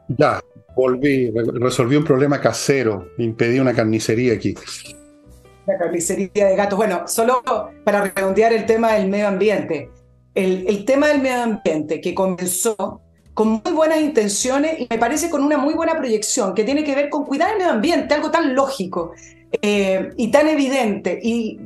[0.09, 0.41] Ya,
[0.77, 4.55] volví, resolví un problema casero, impedí una carnicería aquí.
[5.67, 6.77] La carnicería de gatos.
[6.77, 7.43] Bueno, solo
[7.83, 9.91] para redondear el tema del medio ambiente.
[10.35, 13.01] El, el, tema del medio ambiente que comenzó
[13.33, 16.95] con muy buenas intenciones y me parece con una muy buena proyección que tiene que
[16.95, 19.13] ver con cuidar el medio ambiente, algo tan lógico
[19.63, 21.19] eh, y tan evidente.
[21.23, 21.59] Y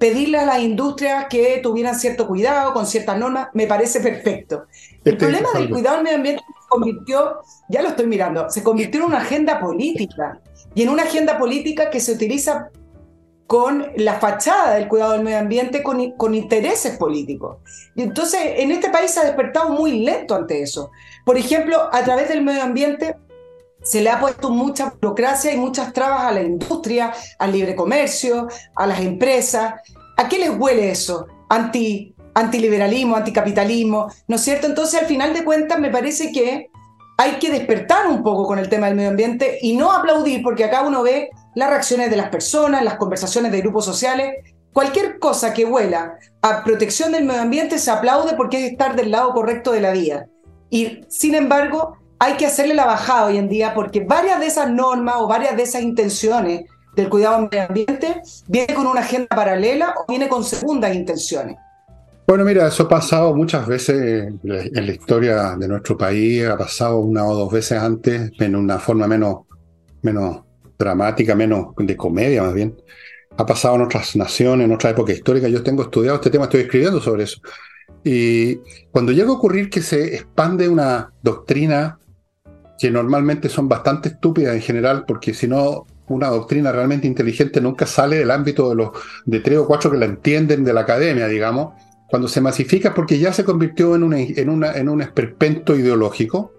[0.00, 4.64] pedirle a las industrias que tuvieran cierto cuidado con ciertas normas, me parece perfecto.
[5.04, 9.00] El este problema del cuidado del medio ambiente convirtió, ya lo estoy mirando, se convirtió
[9.00, 10.40] en una agenda política
[10.74, 12.70] y en una agenda política que se utiliza
[13.50, 17.56] con la fachada del cuidado del medio ambiente con, intereses políticos.
[17.96, 20.92] Y entonces en este país se ha despertado muy lento ante eso.
[21.26, 23.16] Por ejemplo, a través del medio ambiente
[23.82, 28.46] se le ha puesto mucha burocracia y muchas trabas a la industria, al libre comercio,
[28.76, 29.74] a las empresas.
[30.16, 31.26] ¿A qué les huele eso?
[31.48, 34.66] Anti, antiliberalismo, anticapitalismo, ¿no es cierto?
[34.66, 36.70] Entonces, al final de cuentas, me parece que
[37.16, 40.64] hay que despertar un poco con el tema del medio ambiente y no aplaudir, porque
[40.64, 44.36] acá uno ve las reacciones de las personas, las conversaciones de grupos sociales.
[44.72, 49.10] Cualquier cosa que huela a protección del medio ambiente se aplaude porque es estar del
[49.10, 50.28] lado correcto de la vida.
[50.70, 54.70] Y sin embargo, hay que hacerle la bajada hoy en día porque varias de esas
[54.70, 56.64] normas o varias de esas intenciones
[56.94, 61.56] del cuidado del medio ambiente viene con una agenda paralela o viene con segundas intenciones.
[62.30, 67.00] Bueno, mira, eso ha pasado muchas veces en la historia de nuestro país, ha pasado
[67.00, 69.38] una o dos veces antes, en una forma menos,
[70.02, 70.42] menos
[70.78, 72.76] dramática, menos de comedia más bien.
[73.36, 75.48] Ha pasado en otras naciones, en otra época histórica.
[75.48, 77.40] Yo tengo estudiado este tema, estoy escribiendo sobre eso.
[78.04, 78.60] Y
[78.92, 81.98] cuando llega a ocurrir que se expande una doctrina
[82.78, 87.86] que normalmente son bastante estúpidas en general, porque si no, una doctrina realmente inteligente nunca
[87.86, 88.90] sale del ámbito de los
[89.26, 91.74] de tres o cuatro que la entienden de la academia, digamos,
[92.10, 96.52] cuando se masifica porque ya se convirtió en, en, en un esperpento ideológico.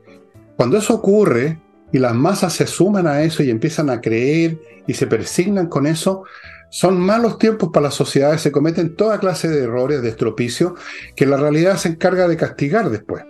[0.55, 1.59] Cuando eso ocurre
[1.91, 5.87] y las masas se suman a eso y empiezan a creer y se persignan con
[5.87, 6.23] eso,
[6.69, 10.75] son malos tiempos para las sociedades, se cometen toda clase de errores, de estropicio,
[11.17, 13.25] que la realidad se encarga de castigar después.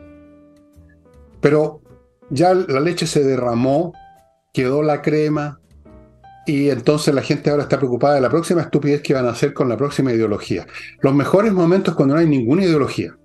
[1.42, 1.82] Pero
[2.30, 3.94] ya la leche se derramó,
[4.54, 5.61] quedó la crema,
[6.46, 9.54] y entonces la gente ahora está preocupada de la próxima estupidez que van a hacer
[9.54, 10.66] con la próxima ideología.
[11.02, 13.16] Los mejores momentos cuando no hay ninguna ideología.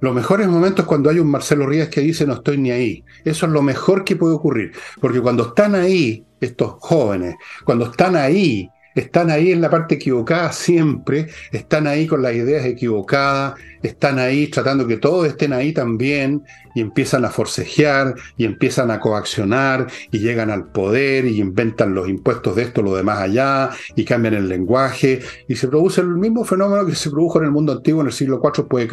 [0.00, 3.04] Los mejores momentos cuando hay un Marcelo Ríos que dice no estoy ni ahí.
[3.24, 4.72] Eso es lo mejor que puede ocurrir.
[5.00, 10.50] Porque cuando están ahí estos jóvenes, cuando están ahí están ahí en la parte equivocada
[10.52, 16.42] siempre, están ahí con las ideas equivocadas, están ahí tratando que todos estén ahí también
[16.74, 22.08] y empiezan a forcejear y empiezan a coaccionar y llegan al poder y inventan los
[22.08, 26.44] impuestos de esto, lo demás allá y cambian el lenguaje y se produce el mismo
[26.44, 28.88] fenómeno que se produjo en el mundo antiguo en el siglo IV después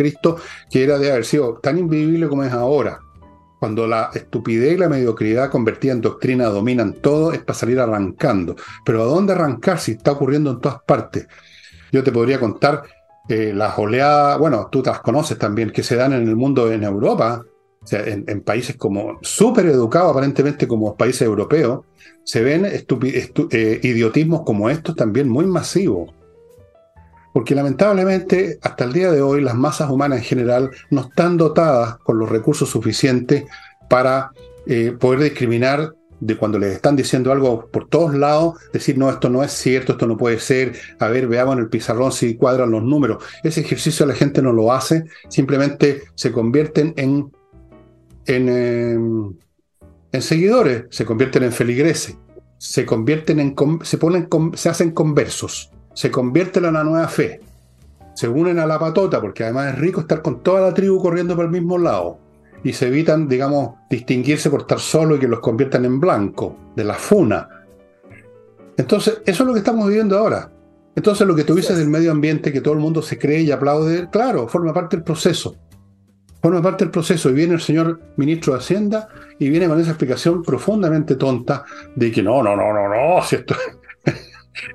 [0.69, 2.99] que era de haber sido tan invivible como es ahora
[3.63, 8.57] cuando la estupidez y la mediocridad convertida en doctrina dominan todo, es para salir arrancando.
[8.83, 11.27] Pero ¿a dónde arrancar si está ocurriendo en todas partes?
[11.89, 12.83] Yo te podría contar
[13.29, 16.83] eh, las oleadas, bueno, tú las conoces también, que se dan en el mundo, en
[16.83, 17.41] Europa,
[17.89, 21.85] en, países como súper educados aparentemente como países europeos,
[22.25, 26.11] se ven eh, idiotismos como estos también muy masivos.
[27.33, 31.97] Porque lamentablemente hasta el día de hoy las masas humanas en general no están dotadas
[31.97, 33.45] con los recursos suficientes
[33.89, 34.31] para
[34.65, 35.93] eh, poder discriminar
[36.25, 39.93] de cuando les están diciendo algo por todos lados, decir, no, esto no es cierto,
[39.93, 43.21] esto no puede ser, a ver, veamos en el pizarrón si cuadran los números.
[43.43, 47.29] Ese ejercicio la gente no lo hace, simplemente se convierten en,
[48.25, 49.33] en, em,
[50.13, 52.17] en seguidores, se convierten en feligreses,
[52.57, 57.41] se convierten en, se ponen, se hacen conversos se convierten en la nueva fe.
[58.15, 61.35] Se unen a la patota, porque además es rico estar con toda la tribu corriendo
[61.35, 62.19] por el mismo lado.
[62.63, 66.83] Y se evitan, digamos, distinguirse por estar solo y que los conviertan en blanco, de
[66.83, 67.49] la funa.
[68.77, 70.51] Entonces, eso es lo que estamos viviendo ahora.
[70.95, 73.51] Entonces, lo que tú dices del medio ambiente, que todo el mundo se cree y
[73.51, 75.55] aplaude, claro, forma parte del proceso.
[76.41, 77.29] Forma parte del proceso.
[77.29, 81.63] Y viene el señor ministro de Hacienda y viene con esa explicación profundamente tonta
[81.95, 83.55] de que no, no, no, no, no, si esto,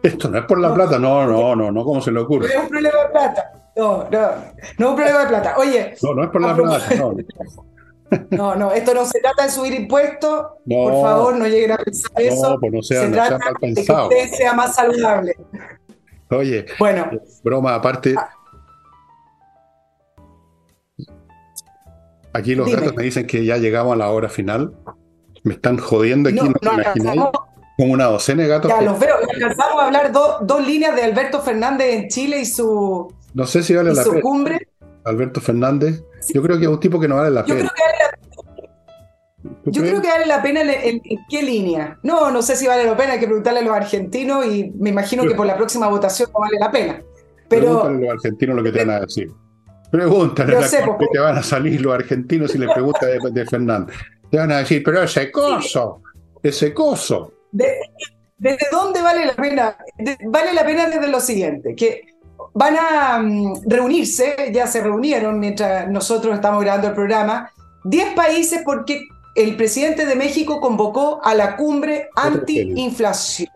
[0.02, 2.48] esto no es por la plata, no, no, no, no, ¿cómo se le ocurre?
[2.48, 5.54] No es un problema de plata, no, no, no es un problema de plata.
[5.56, 5.94] Oye.
[6.02, 7.16] No, no es por la plata, no.
[8.30, 10.46] No, no, esto no se trata de subir impuestos.
[10.66, 12.56] por favor, no lleguen a pensar eso.
[12.58, 15.34] Pues no sea, se trata de que usted sea más saludable.
[16.30, 17.10] Oye, bueno,
[17.42, 18.14] broma aparte.
[18.16, 18.30] Ah.
[22.32, 24.74] Aquí los gatos me dicen que ya llegamos a la hora final.
[25.44, 27.32] Me están jodiendo aquí, no, no,
[27.78, 28.70] con una docena de gatos.
[28.70, 33.10] Ya los veo, alcanzamos a hablar dos líneas de Alberto Fernández en Chile y su,
[33.34, 34.20] no sé si vale la pena.
[34.20, 34.68] cumbre.
[35.04, 36.02] Alberto Fernández,
[36.34, 37.70] yo creo que es un tipo que no vale la yo pena.
[37.70, 41.98] Creo que vale la, yo creo que vale la pena en, qué línea.
[42.02, 44.90] No, no sé si vale la pena, hay que preguntarle a los argentinos y me
[44.90, 47.02] imagino que por la próxima votación no vale la pena.
[47.48, 49.30] Pero, Pregúntale a los argentinos lo que te van a decir.
[49.90, 53.96] Pregúntale a que te van a salir los argentinos si le preguntas de, Fernández.
[54.30, 56.02] Te van a decir, pero ese coso,
[56.42, 57.32] ese coso.
[57.52, 59.76] ¿Desde dónde vale la pena?
[60.26, 62.06] vale la pena desde lo siguiente, que
[62.54, 67.52] van a mm, reunirse, ya se reunieron mientras nosotros estamos grabando el programa,
[67.84, 69.02] 10 países porque
[69.34, 73.50] el presidente de México convocó a la cumbre anti-inflación.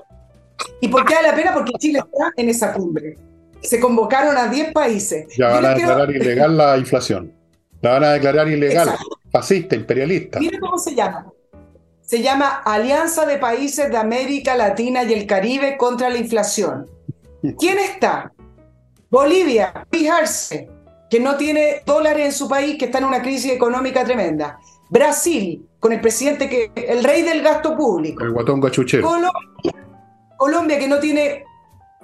[0.80, 1.55] ¿Y por qué vale la pena?
[1.55, 3.18] Porque Chile está en esa cumbre.
[3.61, 5.26] Se convocaron a 10 países.
[5.36, 7.32] Ya van a declarar ilegal la inflación.
[7.80, 8.90] La van a declarar ilegal,
[9.32, 10.38] fascista, imperialista.
[10.38, 11.32] Mire cómo se llama
[12.12, 16.86] se llama Alianza de Países de América Latina y el Caribe contra la Inflación.
[17.58, 18.30] ¿Quién está?
[19.08, 20.68] Bolivia, fijarse,
[21.08, 24.58] que no tiene dólares en su país, que está en una crisis económica tremenda.
[24.90, 28.22] Brasil, con el presidente que el rey del gasto público.
[28.22, 29.08] El guatón cachuchero.
[29.08, 29.86] Colombia,
[30.36, 31.44] Colombia que no tiene,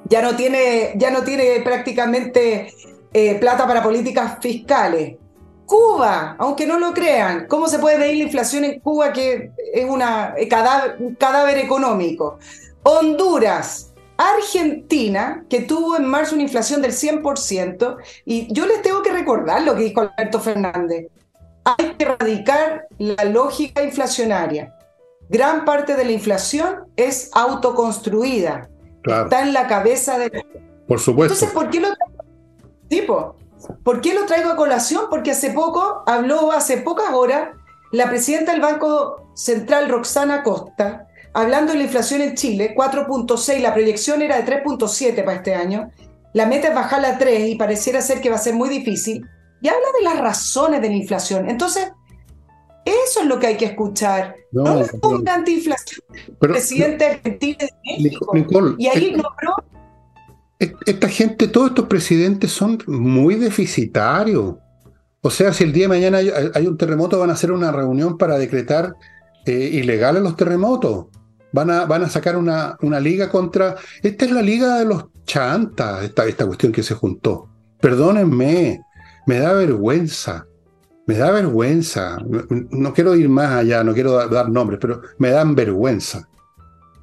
[0.09, 2.72] ya no tiene, ya no tiene prácticamente
[3.12, 5.18] eh, plata para políticas fiscales.
[5.69, 9.85] Cuba, aunque no lo crean, ¿cómo se puede medir la inflación en Cuba que es
[9.85, 10.49] una, eh,
[10.99, 12.39] un cadáver económico?
[12.85, 19.12] Honduras, Argentina, que tuvo en marzo una inflación del 100%, y yo les tengo que
[19.12, 21.09] recordar lo que dijo Alberto Fernández.
[21.64, 24.75] Hay que erradicar la lógica inflacionaria.
[25.29, 28.71] Gran parte de la inflación es autoconstruida.
[29.05, 30.31] Está en la cabeza de...
[30.89, 31.35] Por supuesto.
[31.35, 31.89] Entonces, ¿por qué lo
[32.89, 33.37] tipo?
[33.82, 35.04] ¿Por qué lo traigo a colación?
[35.11, 37.50] Porque hace poco, habló hace pocas horas,
[37.92, 43.74] la presidenta del Banco Central, Roxana Costa, hablando de la inflación en Chile, 4.6, la
[43.74, 45.90] proyección era de 3.7 para este año,
[46.34, 49.24] la meta es bajarla a 3 y pareciera ser que va a ser muy difícil,
[49.61, 51.48] y habla de las razones de la inflación.
[51.48, 51.90] Entonces,
[52.84, 54.36] eso es lo que hay que escuchar.
[54.52, 56.00] No, no ponga antiinflación.
[56.38, 58.32] presidente argentino de México.
[58.78, 59.56] y ahí nombró
[60.59, 64.56] esta gente, todos estos presidentes son muy deficitarios.
[65.20, 66.18] O sea, si el día de mañana
[66.54, 68.94] hay, un terremoto, van a hacer una reunión para decretar
[69.46, 71.06] eh, ilegales los terremotos.
[71.52, 73.76] Van a, sacar una, liga contra...
[74.02, 77.48] Esta es la liga de los chantas, esta, esta cuestión que se juntó.
[77.80, 78.80] Perdónenme,
[79.26, 80.46] me da vergüenza.
[81.06, 82.18] Me da vergüenza.
[82.70, 86.28] No, quiero ir más allá, no quiero dar nombres, pero me dan vergüenza.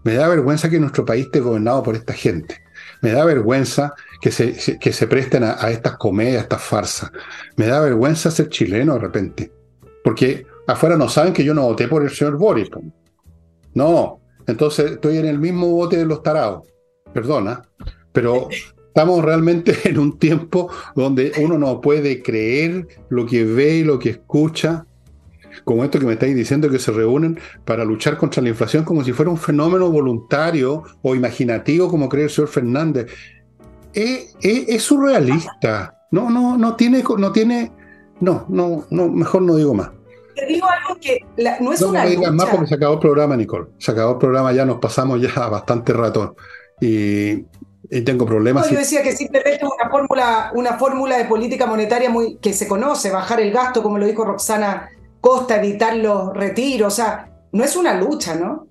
[0.03, 2.64] Me da vergüenza que nuestro país esté gobernado por esta gente.
[3.01, 7.11] Me da vergüenza que se, que se presten a, estas comedias, a estas farsas.
[7.55, 9.51] Me da vergüenza ser chileno de repente.
[10.03, 12.69] Porque afuera no saben que yo no voté por el señor Boris.
[13.73, 16.67] No, entonces estoy en el mismo bote de los tarados.
[17.13, 17.61] Perdona,
[18.11, 18.49] pero
[18.87, 23.99] estamos realmente en un tiempo donde uno no puede creer lo que ve y lo
[23.99, 24.85] que escucha
[25.65, 29.03] como esto que me estáis diciendo, que se reúnen para luchar contra la inflación como
[29.03, 33.11] si fuera un fenómeno voluntario o imaginativo, como cree el señor Fernández.
[33.91, 35.97] Es, surrealista.
[36.11, 37.71] No, no, no tiene, no tiene,
[38.21, 39.89] no, no, no, mejor no digo más.
[40.35, 41.25] Te digo algo que
[41.61, 42.03] no es una.
[42.03, 43.67] No digas más porque se acabó el programa, Nicole.
[43.79, 46.35] Se acabó el programa, ya nos pasamos ya bastante rato.
[46.79, 47.45] Y,
[48.03, 48.69] tengo problemas.
[48.69, 53.11] yo decía que simplemente una fórmula, una fórmula de política monetaria muy que se conoce,
[53.11, 54.89] bajar el gasto, como lo dijo Roxana
[55.25, 58.67] costa evitar los retiros, o sea, no es una lucha, ¿no?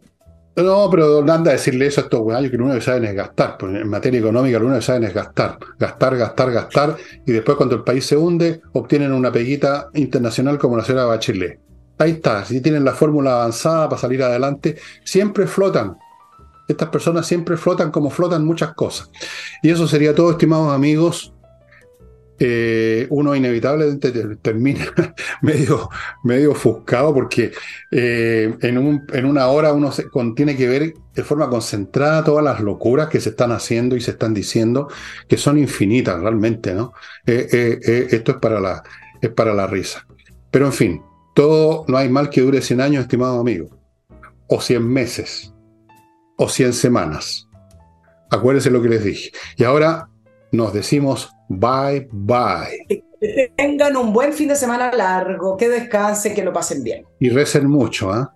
[0.55, 3.15] No, pero anda a decirle eso a estos güeyes que lo único que saben es
[3.17, 3.59] gastar.
[3.59, 5.59] Pues en materia económica lo único que saben es gastar.
[5.81, 6.97] Gastar, gastar, gastar.
[7.27, 11.59] Y después cuando el país se hunde, obtienen una peguita internacional como la señora Bachelet.
[11.99, 12.45] Ahí está.
[12.45, 15.97] Si tienen la fórmula avanzada para salir adelante, siempre flotan.
[16.69, 19.11] Estas personas siempre flotan como flotan muchas cosas.
[19.61, 21.34] Y eso sería todo, estimados amigos.
[22.39, 24.11] Eh, uno inevitablemente
[24.43, 24.87] termina
[25.43, 25.89] medio,
[26.25, 27.53] medio ofuscado porque
[27.93, 29.93] eh, en, un, en, una hora uno
[30.35, 34.13] tiene que ver de forma concentrada todas las locuras que se están haciendo y se
[34.13, 34.89] están diciendo,
[35.29, 36.93] que son infinitas realmente, ¿no?
[37.25, 38.83] Eh, esto es para, la,
[39.21, 40.05] es para la risa.
[40.51, 41.03] Pero en fin,
[41.35, 43.69] todo no hay mal que dure 100 años, estimado amigo,
[44.49, 45.53] o 100 meses,
[46.37, 47.49] o 100 semanas.
[48.31, 49.31] Acuérdense lo que les dije.
[49.57, 50.09] Y ahora
[50.51, 53.03] nos decimos Bye bye.
[53.21, 57.05] Que tengan un buen fin de semana largo, que descansen, que lo pasen bien.
[57.21, 58.35] Y recen mucho, ¿ah?